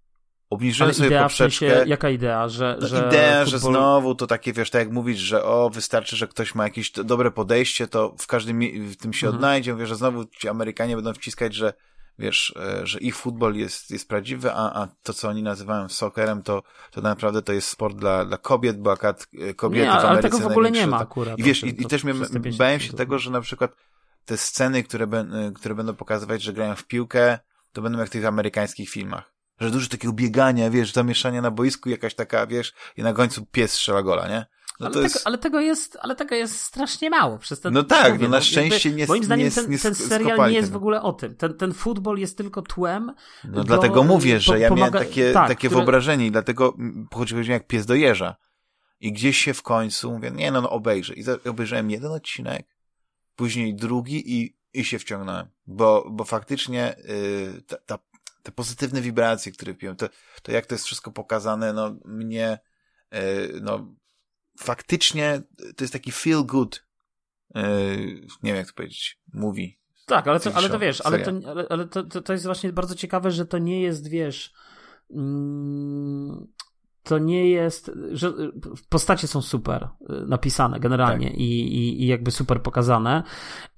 [0.50, 1.66] Obniżyłem sobie idea, poprzeczkę.
[1.66, 2.48] W sensie, jaka idea?
[2.48, 3.46] Że, no, że idea, futbol...
[3.46, 6.90] że znowu to takie, wiesz, tak jak mówisz, że o, wystarczy, że ktoś ma jakieś
[6.90, 9.36] dobre podejście, to w każdym w tym się mhm.
[9.36, 9.72] odnajdzie.
[9.72, 11.72] Mówię, że znowu ci Amerykanie będą wciskać, że
[12.18, 16.42] wiesz, e, że ich futbol jest, jest prawdziwy, a, a to, co oni nazywają soccerem,
[16.42, 19.94] to, to naprawdę to jest sport dla, dla kobiet, bo akad e, kobiety nie, w
[19.94, 21.38] Ameryce ale tego w ogóle nie ma akurat.
[21.38, 22.14] I wiesz, i, i też mnie,
[22.58, 23.72] bałem się tego, że na przykład
[24.24, 27.38] te sceny, które, be, które będą pokazywać, że grają w piłkę,
[27.72, 29.37] to będą jak w tych amerykańskich filmach.
[29.60, 33.72] Że dużo takiego biegania, wiesz, zamieszania na boisku, jakaś taka, wiesz, i na końcu pies
[33.72, 34.46] strzela gola, nie?
[34.80, 35.22] No ale, tego, jest...
[35.24, 37.38] ale, tego jest, ale tego jest strasznie mało.
[37.38, 39.94] Przez ten, no tak, mówię, no na szczęście nie Moim zdaniem nie, ten, nie ten
[39.94, 41.36] serial nie jest w ogóle o tym.
[41.36, 43.12] Ten, ten futbol jest tylko tłem.
[43.44, 44.92] No do, dlatego mówię, że po, ja pomaga...
[44.92, 45.80] miałem takie, tak, takie które...
[45.80, 46.76] wyobrażenie i dlatego
[47.14, 48.36] chodziło jak pies do jeża.
[49.00, 51.14] I gdzieś się w końcu mówię, nie no, no obejrzę.
[51.14, 52.66] I obejrzałem jeden odcinek,
[53.36, 55.46] później drugi i, i się wciągnąłem.
[55.66, 57.98] Bo, bo faktycznie yy, ta, ta,
[58.48, 60.08] te pozytywne wibracje, które piłem, to,
[60.42, 62.58] to jak to jest wszystko pokazane, no mnie,
[63.12, 63.20] yy,
[63.62, 63.94] no
[64.58, 65.42] faktycznie
[65.76, 66.86] to jest taki feel good,
[67.54, 67.62] yy,
[68.42, 69.78] nie wiem jak to powiedzieć, mówi.
[70.06, 72.72] Tak, ale to, ale to wiesz, ale, to, ale, ale to, to, to jest właśnie
[72.72, 74.52] bardzo ciekawe, że to nie jest, wiesz,
[75.10, 76.46] mm,
[77.02, 78.32] to nie jest, że
[78.88, 81.38] postacie są super y, napisane generalnie tak.
[81.38, 83.22] i, i, i jakby super pokazane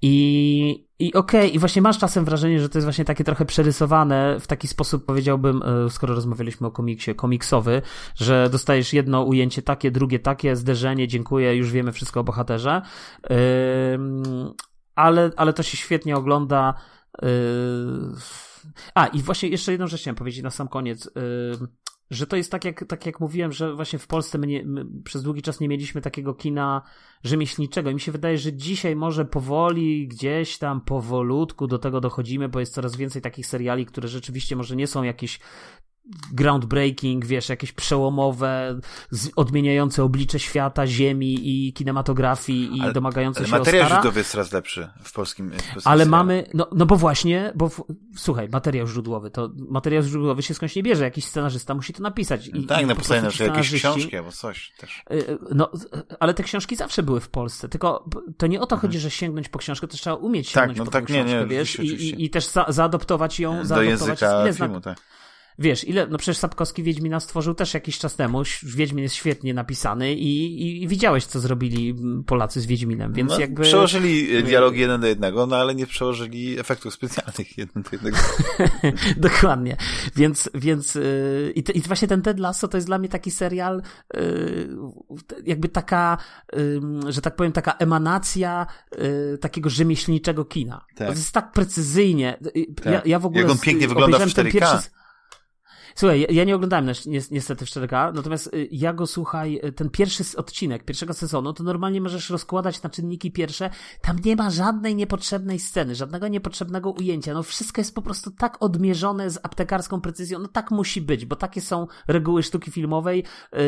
[0.01, 3.45] i, i okej, okay, i właśnie masz czasem wrażenie, że to jest właśnie takie trochę
[3.45, 7.81] przerysowane w taki sposób, powiedziałbym, y, skoro rozmawialiśmy o komiksie, komiksowy,
[8.15, 12.81] że dostajesz jedno ujęcie takie, drugie takie, zderzenie, dziękuję, już wiemy wszystko o bohaterze,
[14.95, 16.73] ale, ale to się świetnie ogląda.
[17.23, 17.27] Y,
[18.95, 21.09] a, i właśnie jeszcze jedną rzecz chciałem powiedzieć na sam koniec
[22.11, 24.85] że to jest tak jak, tak jak mówiłem, że właśnie w Polsce my, nie, my
[25.03, 26.81] przez długi czas nie mieliśmy takiego kina
[27.23, 27.89] rzemieślniczego.
[27.89, 32.59] I mi się wydaje, że dzisiaj może powoli gdzieś tam powolutku do tego dochodzimy, bo
[32.59, 35.39] jest coraz więcej takich seriali, które rzeczywiście może nie są jakieś
[36.33, 38.79] groundbreaking, wiesz, jakieś przełomowe,
[39.35, 44.01] odmieniające oblicze świata, ziemi i kinematografii i ale, domagające ale się materiał Oscara.
[44.01, 46.11] źródłowy jest coraz lepszy w polskim, w polskim Ale serialu.
[46.11, 47.83] mamy, no, no bo właśnie, bo w,
[48.17, 52.47] słuchaj, materiał źródłowy, to materiał źródłowy się skądś nie bierze, jakiś scenarzysta musi to napisać.
[52.47, 55.03] I, tak, napisane na jakieś książki albo coś też.
[55.11, 55.71] Y, y, no,
[56.19, 58.81] ale te książki zawsze były w Polsce, tylko to nie o to mhm.
[58.81, 61.39] chodzi, że sięgnąć po książkę, to trzeba umieć tak, sięgnąć no po tak, książkę, nie,
[61.39, 64.97] nie, wiesz, i, i, i, też za, zaadoptować ją, Do zaadoptować języka filmu, tak
[65.59, 70.13] wiesz, ile, no przecież Sapkowski Wiedźmina stworzył też jakiś czas temu, Wiedźmin jest świetnie napisany
[70.13, 71.95] i, i, i widziałeś, co zrobili
[72.25, 73.63] Polacy z Wiedźminem, więc no, jakby...
[73.63, 78.17] Przełożyli e, dialogi jeden do jednego, no ale nie przełożyli efektów specjalnych jeden do jednego.
[79.29, 79.77] Dokładnie,
[80.15, 83.81] więc, więc yy, i, i właśnie ten Ted Lasso to jest dla mnie taki serial,
[84.13, 84.69] yy,
[85.45, 86.17] jakby taka,
[86.53, 88.67] yy, że tak powiem, taka emanacja
[89.41, 90.85] takiego rzemieślniczego kina.
[90.95, 91.07] Tak.
[91.07, 92.37] To jest tak precyzyjnie.
[92.75, 92.93] Tak.
[92.93, 94.51] Ja, ja w ogóle Jak on pięknie wygląda w 4K.
[94.51, 94.89] Pierwszy,
[95.95, 96.89] Słuchaj, ja nie oglądałem
[97.31, 101.63] niestety w 4K, natomiast y, ja go słuchaj, y, ten pierwszy odcinek pierwszego sezonu, to
[101.63, 103.69] normalnie możesz rozkładać na czynniki pierwsze.
[104.01, 107.33] Tam nie ma żadnej niepotrzebnej sceny, żadnego niepotrzebnego ujęcia.
[107.33, 110.39] No wszystko jest po prostu tak odmierzone z aptekarską precyzją.
[110.39, 113.23] No tak musi być, bo takie są reguły sztuki filmowej
[113.53, 113.59] yy,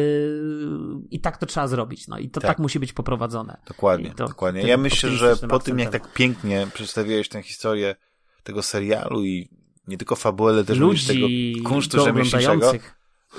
[1.11, 2.07] i tak to trzeba zrobić.
[2.07, 3.57] No i to tak, tak musi być poprowadzone.
[3.67, 4.61] Dokładnie, to, dokładnie.
[4.61, 7.95] Ja myślę, że po tym, jak tak pięknie przedstawiłeś tę historię
[8.43, 11.27] tego serialu i nie tylko fabułę, ale też Ludzi tego
[11.69, 12.73] kunsztu rzemieślniczego,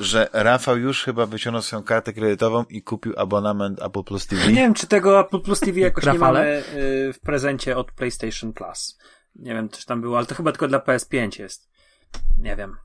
[0.01, 4.47] że Rafał już chyba wyciągnął swoją kartę kredytową i kupił abonament Apple Plus TV.
[4.47, 8.53] Nie wiem, czy tego Apple Plus TV jakoś nie mamy y, w prezencie od PlayStation
[8.53, 8.99] Plus.
[9.36, 11.68] Nie wiem, czy tam było, ale to chyba tylko dla PS5 jest.
[12.38, 12.76] Nie wiem.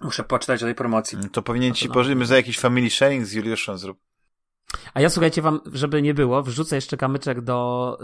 [0.00, 1.18] Muszę poczytać o tej promocji.
[1.32, 3.98] To powinien ci, pożyczyć za jakiś family sharing z Juliuszem zrób.
[4.94, 7.98] A ja słuchajcie wam, żeby nie było, wrzucę jeszcze kamyczek do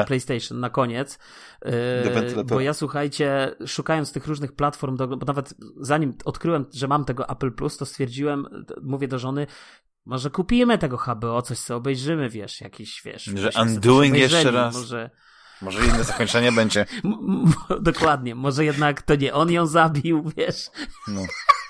[0.00, 1.18] y, PlayStation na koniec.
[1.66, 7.04] Y, bo ja słuchajcie, szukając tych różnych platform, do, bo nawet zanim odkryłem, że mam
[7.04, 9.46] tego Apple Plus, to stwierdziłem, mówię do żony,
[10.06, 13.24] może kupimy tego HBO, coś co obejrzymy, wiesz, jakiś, wiesz.
[13.24, 14.74] Że Undoing jeszcze raz.
[14.74, 15.10] Może,
[15.62, 16.86] może inne zakończenie będzie.
[17.80, 20.70] Dokładnie, może jednak to nie on ją zabił, wiesz.
[21.08, 21.20] No.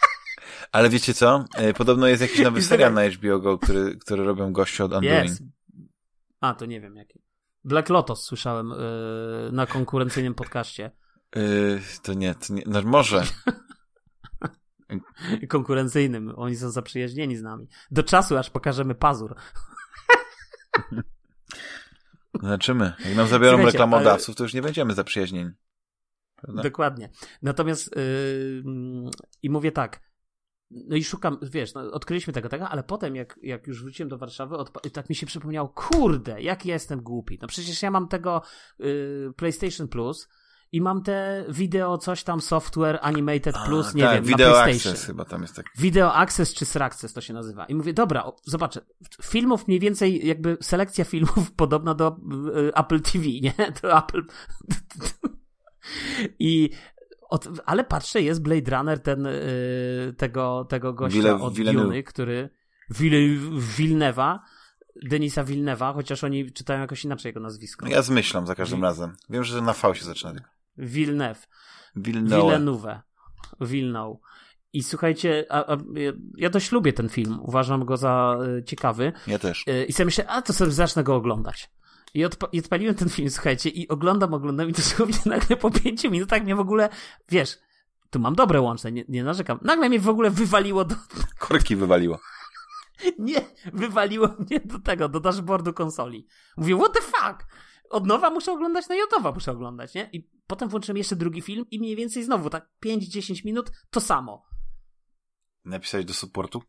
[0.73, 1.45] Ale wiecie co?
[1.55, 5.25] E, podobno jest jakiś nowy serial na HBO Go, który, który robią goście od Undoing.
[5.25, 5.43] Yes.
[6.41, 7.23] A, to nie wiem jaki.
[7.65, 10.91] Black Lotus słyszałem yy, na konkurencyjnym podcaście.
[11.37, 13.23] Yy, to nie, to nie, no może.
[15.49, 16.33] konkurencyjnym.
[16.37, 17.69] Oni są zaprzyjaźnieni z nami.
[17.91, 19.35] Do czasu, aż pokażemy pazur.
[22.43, 22.93] Zobaczymy.
[23.05, 24.37] Jak nam zabiorą Słuchajcie, reklamodawców, ale...
[24.37, 25.51] to już nie będziemy zaprzyjaźnieni.
[26.37, 26.63] Prawda?
[26.63, 27.11] Dokładnie.
[27.43, 28.63] Natomiast yy,
[29.43, 30.01] i mówię tak,
[30.89, 34.19] no i szukam, wiesz, no, odkryliśmy tego, tego, ale potem jak, jak już wróciłem do
[34.19, 34.57] Warszawy,
[34.93, 37.39] tak mi się przypomniało, kurde, jak ja jestem głupi.
[37.43, 38.43] No przecież ja mam tego
[38.81, 40.29] y, PlayStation Plus
[40.73, 44.63] i mam te wideo, coś tam, software, animated plus, A, nie tak, wiem, video na
[44.63, 44.93] PlayStation.
[44.93, 45.67] Access chyba tam jest tak.
[45.79, 47.65] Video Access czy Sraccess to się nazywa.
[47.65, 48.81] I mówię, dobra, o, zobaczę,
[49.23, 52.17] filmów mniej więcej, jakby selekcja filmów podobna do
[52.69, 53.55] y, Apple TV, nie?
[53.81, 54.23] To Apple...
[56.39, 56.71] I
[57.33, 62.51] od, ale patrzę, jest Blade Runner ten, yy, tego, tego gościa Wille, od Dune, który
[63.79, 64.39] Villeneuve'a,
[65.03, 67.89] Denisa Villeneuve'a, chociaż oni czytają jakoś inaczej jego nazwisko.
[67.89, 69.17] Ja zmyślam za każdym razem.
[69.31, 70.51] Wiem, że na V się zaczyna tylko.
[70.79, 71.47] Villeneuve.
[73.61, 74.17] Villeneuve.
[74.73, 75.77] I słuchajcie, a, a,
[76.37, 77.39] ja dość lubię ten film.
[77.43, 79.13] Uważam go za y, ciekawy.
[79.27, 79.65] Ja też.
[79.69, 81.71] Y, I sobie myślę, a to sobie zacznę go oglądać.
[82.15, 86.11] I, odpa- I odpaliłem ten film, słuchajcie, i oglądam, oglądam i dosłownie nagle po pięciu
[86.11, 86.89] minutach mnie w ogóle,
[87.29, 87.59] wiesz,
[88.11, 89.59] tu mam dobre łączne, nie, nie narzekam.
[89.63, 90.95] Nagle mnie w ogóle wywaliło do...
[91.39, 92.21] Korki wywaliło.
[93.19, 93.41] Nie,
[93.73, 96.27] wywaliło mnie do tego, do dashboardu konsoli.
[96.57, 97.47] Mówię, what the fuck?
[97.91, 100.11] Od nowa muszę oglądać, no i od nowa muszę oglądać, nie?
[100.13, 104.47] I potem włączyłem jeszcze drugi film i mniej więcej znowu tak 5-10 minut to samo.
[105.65, 106.63] Napisałeś do supportu?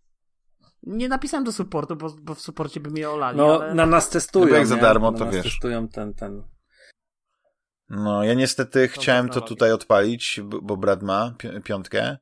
[0.83, 3.37] Nie napisałem do supportu, bo, bo w supporcie by mnie olali.
[3.37, 3.73] No, ale...
[3.73, 4.45] na nas testują.
[4.45, 5.43] No jak za darmo, to na wiesz.
[5.43, 6.43] testują ten, ten.
[7.89, 12.17] No, ja niestety to chciałem to tutaj odpalić, bo brat ma piątkę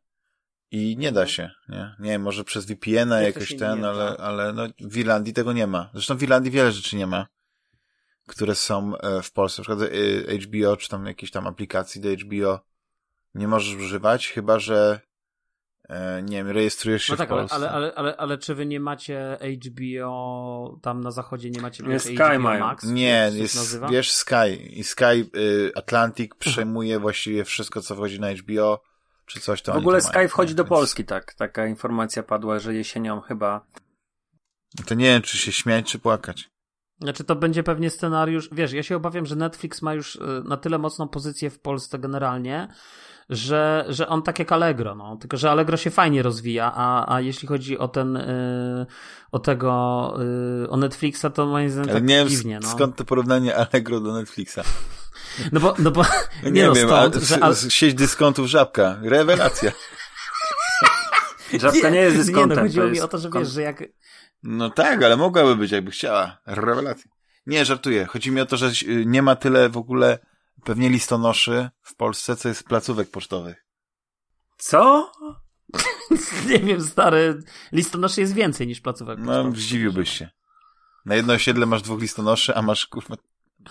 [0.71, 1.95] i nie da się, nie?
[1.99, 5.89] Nie wiem, może przez VPN-a jakoś ten, ale, ale no, w Irlandii tego nie ma.
[5.93, 7.27] Zresztą w Irlandii wiele rzeczy nie ma,
[8.27, 9.61] które są e, w Polsce.
[9.61, 9.89] Na przykład
[10.43, 12.59] HBO, czy tam jakieś tam aplikacji do HBO
[13.35, 15.10] nie możesz używać, chyba że E,
[16.23, 17.55] nie wiem, rejestrujesz się no tak, w Polsce.
[17.55, 21.99] Ale, ale, ale, ale, czy wy nie macie HBO tam na zachodzie, nie macie nie,
[21.99, 22.65] Sky HBO mają.
[22.65, 22.83] Max?
[22.83, 24.55] Nie, jest, wiesz, Sky.
[24.69, 28.81] I Sky y, Atlantic przejmuje właściwie wszystko, co wchodzi na HBO,
[29.25, 29.75] czy coś tam.
[29.75, 31.33] W ogóle Sky mają, wchodzi do Polski, tak.
[31.33, 33.65] Taka informacja padła, że jesienią chyba.
[34.85, 36.49] To nie wiem, czy się śmiać, czy płakać.
[37.01, 40.57] Znaczy to będzie pewnie scenariusz, wiesz, ja się obawiam, że Netflix ma już y, na
[40.57, 42.67] tyle mocną pozycję w Polsce generalnie,
[43.29, 45.17] że, że on tak jak Allegro, no.
[45.17, 48.85] Tylko, że Allegro się fajnie rozwija, a, a jeśli chodzi o ten, yy,
[49.31, 50.13] o tego,
[50.61, 52.69] yy, o Netflixa, to moim zdaniem tak nie dziwnie, no.
[52.69, 54.59] skąd to porównanie Allegro do Netflixa?
[55.51, 56.01] No bo, no bo,
[56.43, 57.43] nie, nie no, wiem, stąd, że...
[57.43, 57.55] Al...
[57.55, 59.71] sieć dyskontów Żabka, rewelacja.
[61.59, 62.49] Żabka nie, nie jest dyskontem.
[62.49, 63.83] Nie, no chodziło mi o to, że wiesz, że jak...
[64.43, 66.37] No tak, ale mogłaby być, jakby chciała.
[66.45, 67.11] Rewelacja.
[67.45, 68.05] Nie, żartuję.
[68.05, 68.71] Chodzi mi o to, że
[69.05, 70.19] nie ma tyle w ogóle
[70.63, 73.65] pewnie listonoszy w Polsce, co jest placówek pocztowych.
[74.57, 75.11] Co?
[76.49, 77.43] nie wiem, stary.
[77.71, 79.53] Listonoszy jest więcej niż placówek no, pocztowych.
[79.53, 80.29] No, zdziwiłbyś się.
[81.05, 83.15] Na jedno osiedle masz dwóch listonoszy, a masz kurwa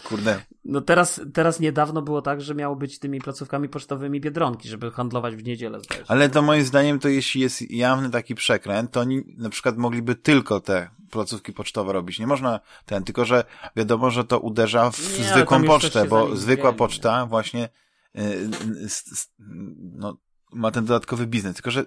[0.04, 0.42] Kurde.
[0.64, 5.36] No teraz, teraz niedawno było tak, że miało być tymi placówkami pocztowymi Biedronki, żeby handlować
[5.36, 5.78] w niedzielę.
[6.08, 10.14] Ale to moim zdaniem to jeśli jest jawny taki przekręt, to oni na przykład mogliby
[10.14, 12.18] tylko te placówki pocztowe robić.
[12.18, 13.44] Nie można ten, tylko że
[13.76, 17.68] wiadomo, że to uderza w Nie, zwykłą pocztę, bo zwykła poczta właśnie
[18.14, 18.22] yy,
[19.78, 20.16] no,
[20.52, 21.54] ma ten dodatkowy biznes.
[21.54, 21.84] Tylko, że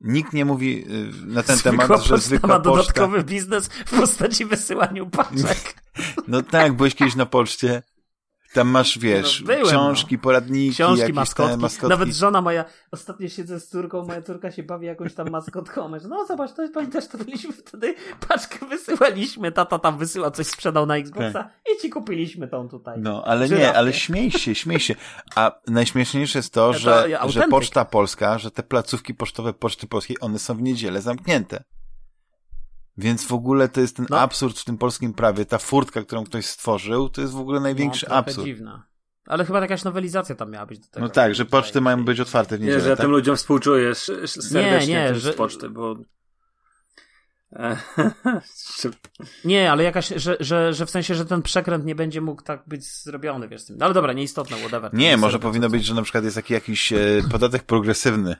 [0.00, 3.30] Nikt nie mówi y, na ten zwykła temat, że zwykła ma dodatkowy poczta...
[3.30, 5.74] biznes w postaci wysyłaniu paczek.
[6.28, 7.82] No tak, byłeś kiedyś na poczcie
[8.52, 10.22] tam masz, wiesz, no, byłem, książki, no.
[10.22, 11.56] poradniki, książki, maskotki.
[11.56, 11.88] maskotki.
[11.88, 15.98] Nawet żona moja, ostatnio siedzę z córką, moja córka się bawi jakąś tam maskotką.
[15.98, 17.94] Że no zobacz, to pamiętasz, to byliśmy wtedy,
[18.28, 21.52] paczkę wysyłaliśmy, tata tam wysyła coś, sprzedał na Xboxa tak.
[21.76, 23.00] i ci kupiliśmy tą tutaj.
[23.00, 24.94] No, ale nie, ale śmiej się, śmiej się.
[25.34, 30.16] A najśmieszniejsze jest to, że, to, że Poczta Polska, że te placówki pocztowe Poczty Polskiej,
[30.20, 31.64] one są w niedzielę zamknięte.
[33.00, 34.20] Więc w ogóle to jest ten no.
[34.20, 35.44] absurd w tym polskim prawie.
[35.44, 38.46] Ta furtka, którą ktoś stworzył, to jest w ogóle największy no, absurd.
[38.46, 38.86] dziwna.
[39.26, 41.06] Ale chyba jakaś nowelizacja tam miała być do tego.
[41.06, 42.78] No tak, że poczty mają być otwarte w niedzielę.
[42.78, 43.04] Nie, że ja tak?
[43.04, 45.32] tym ludziom współczuję serdecznie nie, nie, że...
[45.32, 45.96] z poczty, bo...
[49.44, 52.62] nie, ale jakaś, że, że, że w sensie, że ten przekręt nie będzie mógł tak
[52.66, 53.76] być zrobiony, wiesz, tym.
[53.78, 54.94] No ale dobra, nieistotne, whatever.
[54.94, 56.98] Nie, może powinno być, że na przykład jest taki jakiś e,
[57.30, 58.36] podatek progresywny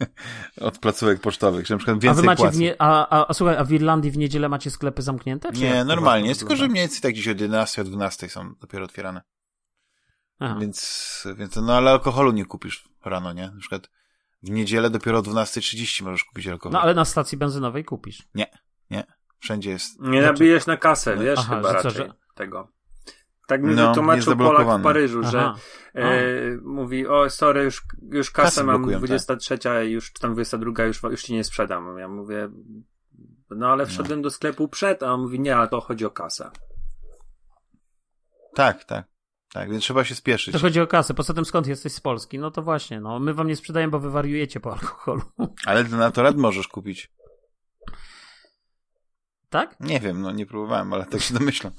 [0.60, 3.34] od placówek pocztowych, że na przykład więcej a wy macie w nie, a, a, a,
[3.34, 5.50] słuchaj, a w Irlandii w niedzielę macie sklepy zamknięte?
[5.50, 8.84] nie, normalnie, jest tylko, że mniej więcej tak gdzieś od 11, od 12 są dopiero
[8.84, 9.22] otwierane.
[10.38, 10.56] Aha.
[10.60, 13.50] Więc, więc, no ale alkoholu nie kupisz rano, nie?
[13.50, 13.90] Na przykład
[14.42, 16.72] w niedzielę dopiero o 12.30 możesz kupić alkohol.
[16.72, 18.22] No ale na stacji benzynowej kupisz.
[18.34, 18.46] Nie,
[18.90, 19.04] nie.
[19.38, 20.00] Wszędzie jest.
[20.00, 20.26] Nie znaczy...
[20.26, 22.14] nabijesz na kasę, wiesz, Aha, chyba raczej co, że...
[22.34, 22.68] tego.
[23.52, 25.54] Tak mi no, wytłumaczył Polak w Paryżu, że
[25.94, 26.22] e,
[26.62, 27.82] mówi, o sorry, już,
[28.12, 29.88] już kasę Kasy mam 23, tak.
[29.88, 31.98] już tam 22, już, już ci nie sprzedam.
[31.98, 32.48] Ja mówię,
[33.50, 34.22] no ale wszedłem no.
[34.22, 36.50] do sklepu przed, a on mówi, nie, ale to chodzi o kasę.
[38.54, 39.04] Tak, tak.
[39.52, 40.52] Tak, więc trzeba się spieszyć.
[40.52, 41.14] To chodzi o kasę.
[41.14, 42.38] Poza tym skąd jesteś z Polski?
[42.38, 45.22] No to właśnie, no my wam nie sprzedajemy, bo wy wariujecie po alkoholu.
[45.66, 47.12] Ale na to rad możesz kupić.
[49.48, 49.76] Tak?
[49.80, 51.72] Nie wiem, no nie próbowałem, ale tak się domyślam.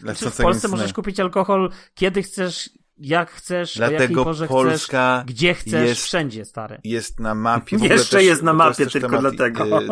[0.00, 5.22] Znaczy, w Polsce możesz kupić alkohol kiedy chcesz, jak chcesz, Dlatego o jakiej porze Polska
[5.24, 6.80] chcesz, gdzie chcesz, jest, wszędzie, stary.
[6.84, 7.76] Jest na mapie.
[7.76, 9.80] Jeszcze też, jest na mapie tylko temat, dlatego.
[9.80, 9.90] Yy,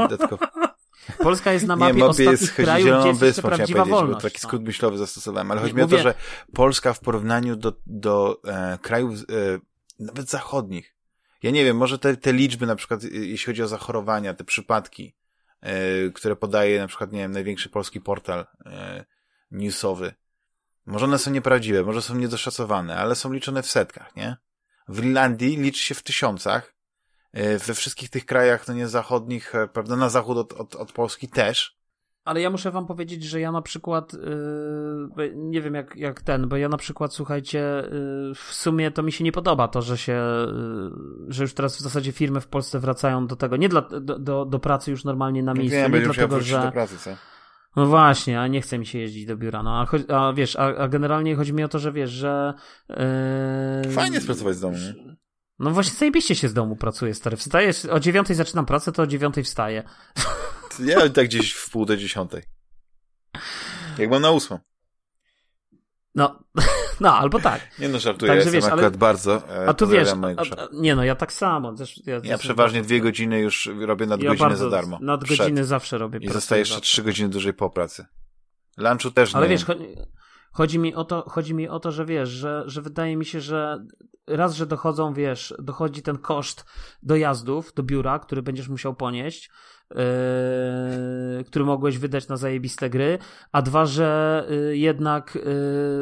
[1.25, 4.17] Polska jest na mapie nie, ostatnich jest, krajów, gdzie jest jeszcze prawdziwa wolność.
[4.17, 4.49] Bo taki no.
[4.49, 6.15] skrót myślowy zastosowałem, ale chodzi mi o to, że
[6.55, 9.25] Polska w porównaniu do, do e, krajów e,
[9.99, 10.95] nawet zachodnich,
[11.43, 15.15] ja nie wiem, może te, te liczby na przykład, jeśli chodzi o zachorowania, te przypadki,
[15.61, 19.05] e, które podaje na przykład, nie wiem, największy polski portal, e,
[19.51, 20.15] newsowy.
[20.87, 24.37] Może one są nieprawdziwe, może są niedoszacowane, ale są liczone w setkach, nie?
[24.89, 26.75] W Irlandii liczy się w tysiącach,
[27.33, 30.93] e, we wszystkich tych krajach, no nie zachodnich, e, prawda, na zachód od, od, od
[30.93, 31.79] Polski też.
[32.29, 36.49] Ale ja muszę wam powiedzieć, że ja na przykład, yy, nie wiem jak, jak ten,
[36.49, 39.99] bo ja na przykład, słuchajcie, yy, w sumie to mi się nie podoba to, że
[39.99, 43.81] się, yy, że już teraz w zasadzie firmy w Polsce wracają do tego, nie dla,
[43.81, 46.63] do, do, do pracy już normalnie na miejscu, wiem, nie dlatego, że...
[46.63, 47.11] Do pracy, co?
[47.79, 49.63] No właśnie, a nie chce mi się jeździć do biura.
[49.63, 52.55] No, a, a wiesz, a, a, generalnie chodzi mi o to, że wiesz, że.
[53.85, 53.93] Yy...
[53.93, 54.77] Fajnie pracować z domu.
[54.77, 55.17] Nie?
[55.59, 57.37] No właśnie, zajebiście się z domu pracuje, stary.
[57.37, 59.83] Wstajesz, o dziewiątej zaczynam pracę, to o dziewiątej wstaję.
[60.85, 62.43] Ja tak gdzieś w pół do dziesiątej.
[63.99, 64.59] Jak mam na ósmą.
[66.15, 66.45] No,
[67.01, 67.61] no, albo tak.
[67.79, 68.99] Nie no, żartuję, Także, wiesz, akurat ale...
[68.99, 69.43] bardzo.
[69.49, 71.75] E, a tu wiesz, a, a, nie no, ja tak samo.
[72.07, 74.99] Ja, ja przeważnie dwie godziny już robię nadgodziny ja za darmo.
[75.03, 75.67] Nadgodziny przed.
[75.67, 76.19] zawsze robię.
[76.23, 78.07] I zostaje jeszcze trzy godziny dłużej po pracy.
[78.77, 79.57] Lunchu też ale nie.
[79.67, 79.97] Ale wiesz,
[80.53, 83.41] chodzi mi o to, chodzi mi o to, że wiesz, że, że wydaje mi się,
[83.41, 83.85] że
[84.27, 86.65] raz, że dochodzą, wiesz, dochodzi ten koszt
[87.03, 89.51] dojazdów do biura, który będziesz musiał ponieść,
[89.95, 93.19] Yy, który mogłeś wydać na zajebiste gry,
[93.53, 95.43] a dwa, że yy, jednak yy,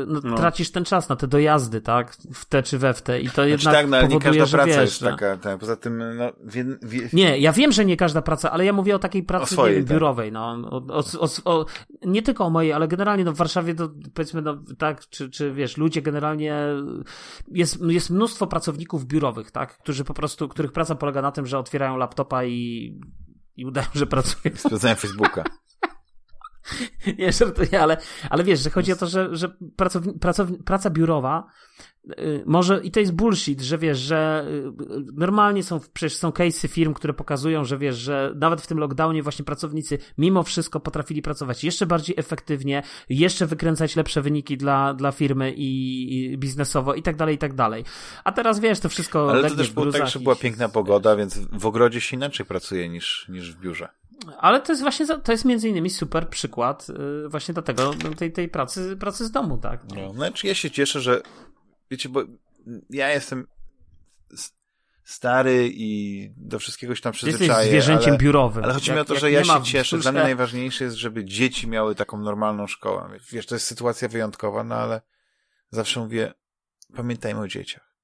[0.06, 0.36] no, no.
[0.36, 2.12] tracisz ten czas na te dojazdy, tak?
[2.34, 4.58] W te czy we w te i to znaczy, jednak tak, no, powoduje, nie każda
[4.58, 7.08] praca wiesz, jest taka, tak, poza tym no, wie, wie...
[7.12, 9.76] Nie, ja wiem, że nie każda praca, ale ja mówię o takiej pracy o swojej,
[9.76, 9.92] wiem, tak.
[9.92, 10.56] biurowej, no.
[10.70, 11.66] O, o, o,
[12.06, 15.52] nie tylko o mojej, ale generalnie no, w Warszawie to powiedzmy, no, tak, czy, czy
[15.52, 16.56] wiesz, ludzie generalnie,
[17.48, 21.58] jest, jest mnóstwo pracowników biurowych, tak, którzy po prostu, których praca polega na tym, że
[21.58, 22.94] otwierają laptopa i,
[23.56, 24.56] i udają, że pracują.
[24.56, 25.44] Sprawdzają Facebooka.
[27.18, 27.96] nie, żartuję, ale,
[28.30, 31.46] ale wiesz, że chodzi o to, że, że pracowni, pracowni, praca biurowa
[32.46, 34.72] może i to jest bullshit, że wiesz, że y,
[35.14, 39.22] normalnie są, przecież są case'y firm, które pokazują, że wiesz, że nawet w tym lockdownie
[39.22, 45.12] właśnie pracownicy mimo wszystko potrafili pracować jeszcze bardziej efektywnie, jeszcze wykręcać lepsze wyniki dla, dla
[45.12, 47.84] firmy i, i biznesowo i tak dalej, i tak dalej.
[48.24, 51.38] A teraz wiesz, to wszystko Ale to też było tak, że była piękna pogoda, więc
[51.52, 53.88] w ogrodzie się inaczej pracuje niż, niż w biurze.
[54.38, 56.86] Ale to jest właśnie, to jest między innymi super przykład
[57.24, 59.80] y, właśnie do tego, tej, tej pracy, pracy z domu, tak?
[59.96, 61.22] No, znaczy ja się cieszę, że
[61.90, 62.22] wiecie, bo
[62.90, 63.46] ja jestem
[65.04, 67.50] stary i do wszystkiego się tam przyzwyczaję.
[67.50, 68.64] Jesteś zwierzęciem ale, biurowym.
[68.64, 69.98] Ale chodzi mi o to, że ja się cieszę.
[69.98, 73.10] Dla mnie najważniejsze jest, żeby dzieci miały taką normalną szkołę.
[73.30, 75.00] Wiesz, to jest sytuacja wyjątkowa, no ale
[75.70, 76.34] zawsze mówię,
[76.96, 77.96] pamiętajmy o dzieciach.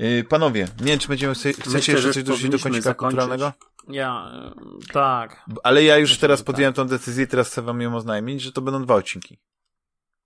[0.00, 3.52] Y, panowie, nie wiem, czy będziemy chcecie Myślę, jeszcze coś dorzucić do końca kulturalnego?
[3.88, 4.32] Ja,
[4.92, 5.44] tak.
[5.62, 6.84] Ale ja już teraz podjąłem tak.
[6.84, 9.38] tą decyzję i teraz chcę wam ją oznajmić, że to będą dwa odcinki.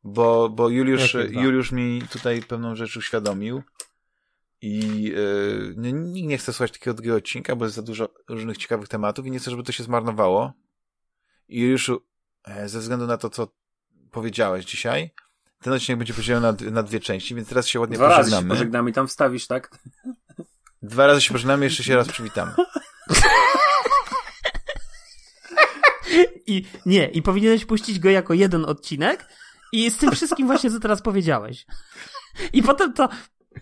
[0.04, 3.62] Bo, bo Juliusz, Juliusz mi tutaj pewną rzecz uświadomił
[4.62, 8.88] i yy, nikt nie chce słuchać takiego drugiego odcinka, bo jest za dużo różnych ciekawych
[8.88, 10.52] tematów i nie chcę, żeby to się zmarnowało.
[11.48, 12.02] I Juliuszu,
[12.44, 13.48] e, ze względu na to, co
[14.10, 15.10] powiedziałeś dzisiaj,
[15.62, 18.30] ten odcinek będzie podzielony na, na dwie części, więc teraz się ładnie Dwa pożegnamy.
[18.30, 19.78] Dwa razy się pożegnamy i tam wstawisz, tak?
[20.82, 22.52] Dwa razy się pożegnamy, jeszcze się raz przywitamy.
[26.46, 29.28] I nie, i powinieneś puścić go jako jeden odcinek
[29.72, 31.66] i z tym wszystkim właśnie, co teraz powiedziałeś.
[32.52, 33.08] I potem to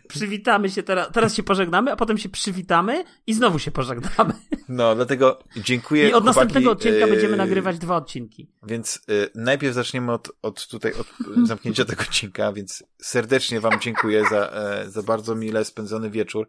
[0.08, 4.32] przywitamy się teraz, teraz się pożegnamy, a potem się przywitamy i znowu się pożegnamy.
[4.68, 6.08] No, dlatego dziękuję.
[6.08, 8.50] I od następnego odcinka yy, będziemy nagrywać dwa odcinki.
[8.62, 11.06] Więc yy, najpierw zaczniemy od, od tutaj, od
[11.46, 14.52] zamknięcia tego odcinka, więc serdecznie wam dziękuję za,
[14.84, 16.48] yy, za bardzo mile spędzony wieczór.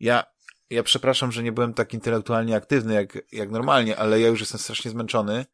[0.00, 0.24] Ja
[0.70, 4.60] ja przepraszam, że nie byłem tak intelektualnie aktywny jak, jak normalnie, ale ja już jestem
[4.60, 5.46] strasznie zmęczony.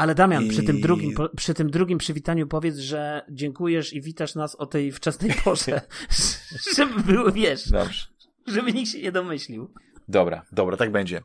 [0.00, 0.48] Ale Damian, I...
[0.48, 4.92] przy, tym drugim, przy tym drugim przywitaniu powiedz, że dziękujesz i witasz nas o tej
[4.92, 5.80] wczesnej porze.
[6.76, 8.06] żeby było, wiesz, Dobrze.
[8.46, 9.74] żeby nikt się nie domyślił.
[10.08, 11.22] Dobra, dobra, tak będzie.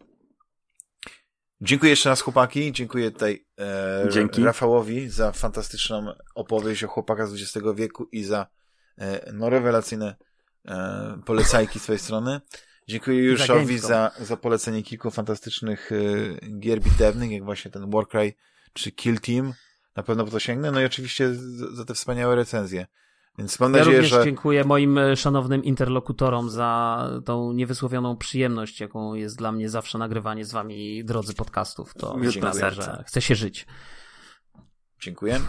[1.62, 4.44] Dziękuję jeszcze raz chłopaki, dziękuję tutaj e, Dzięki.
[4.44, 8.48] Rafałowi za fantastyczną opowieść o chłopakach z XX wieku i za
[8.98, 10.16] e, no, rewelacyjne
[10.66, 12.42] e, polecajki z swojej strony.
[12.88, 18.34] Dziękuję Juszowi za, za polecenie kilku fantastycznych y, gier bitewnych, jak właśnie ten Warcry
[18.76, 19.54] czy Kill Team.
[19.96, 20.72] Na pewno po to sięgnę.
[20.72, 21.34] No i oczywiście
[21.72, 22.88] za, te wspaniałe recenzje.
[23.38, 24.24] Więc mam ja nadzieję, również że.
[24.24, 30.46] dziękuję moim e, szanownym interlokutorom za tą niewysłowioną przyjemność, jaką jest dla mnie zawsze nagrywanie
[30.46, 31.94] z wami, drodzy podcastów.
[31.94, 33.68] To dziękuję, że chce się żyć.
[35.02, 35.40] Dziękuję.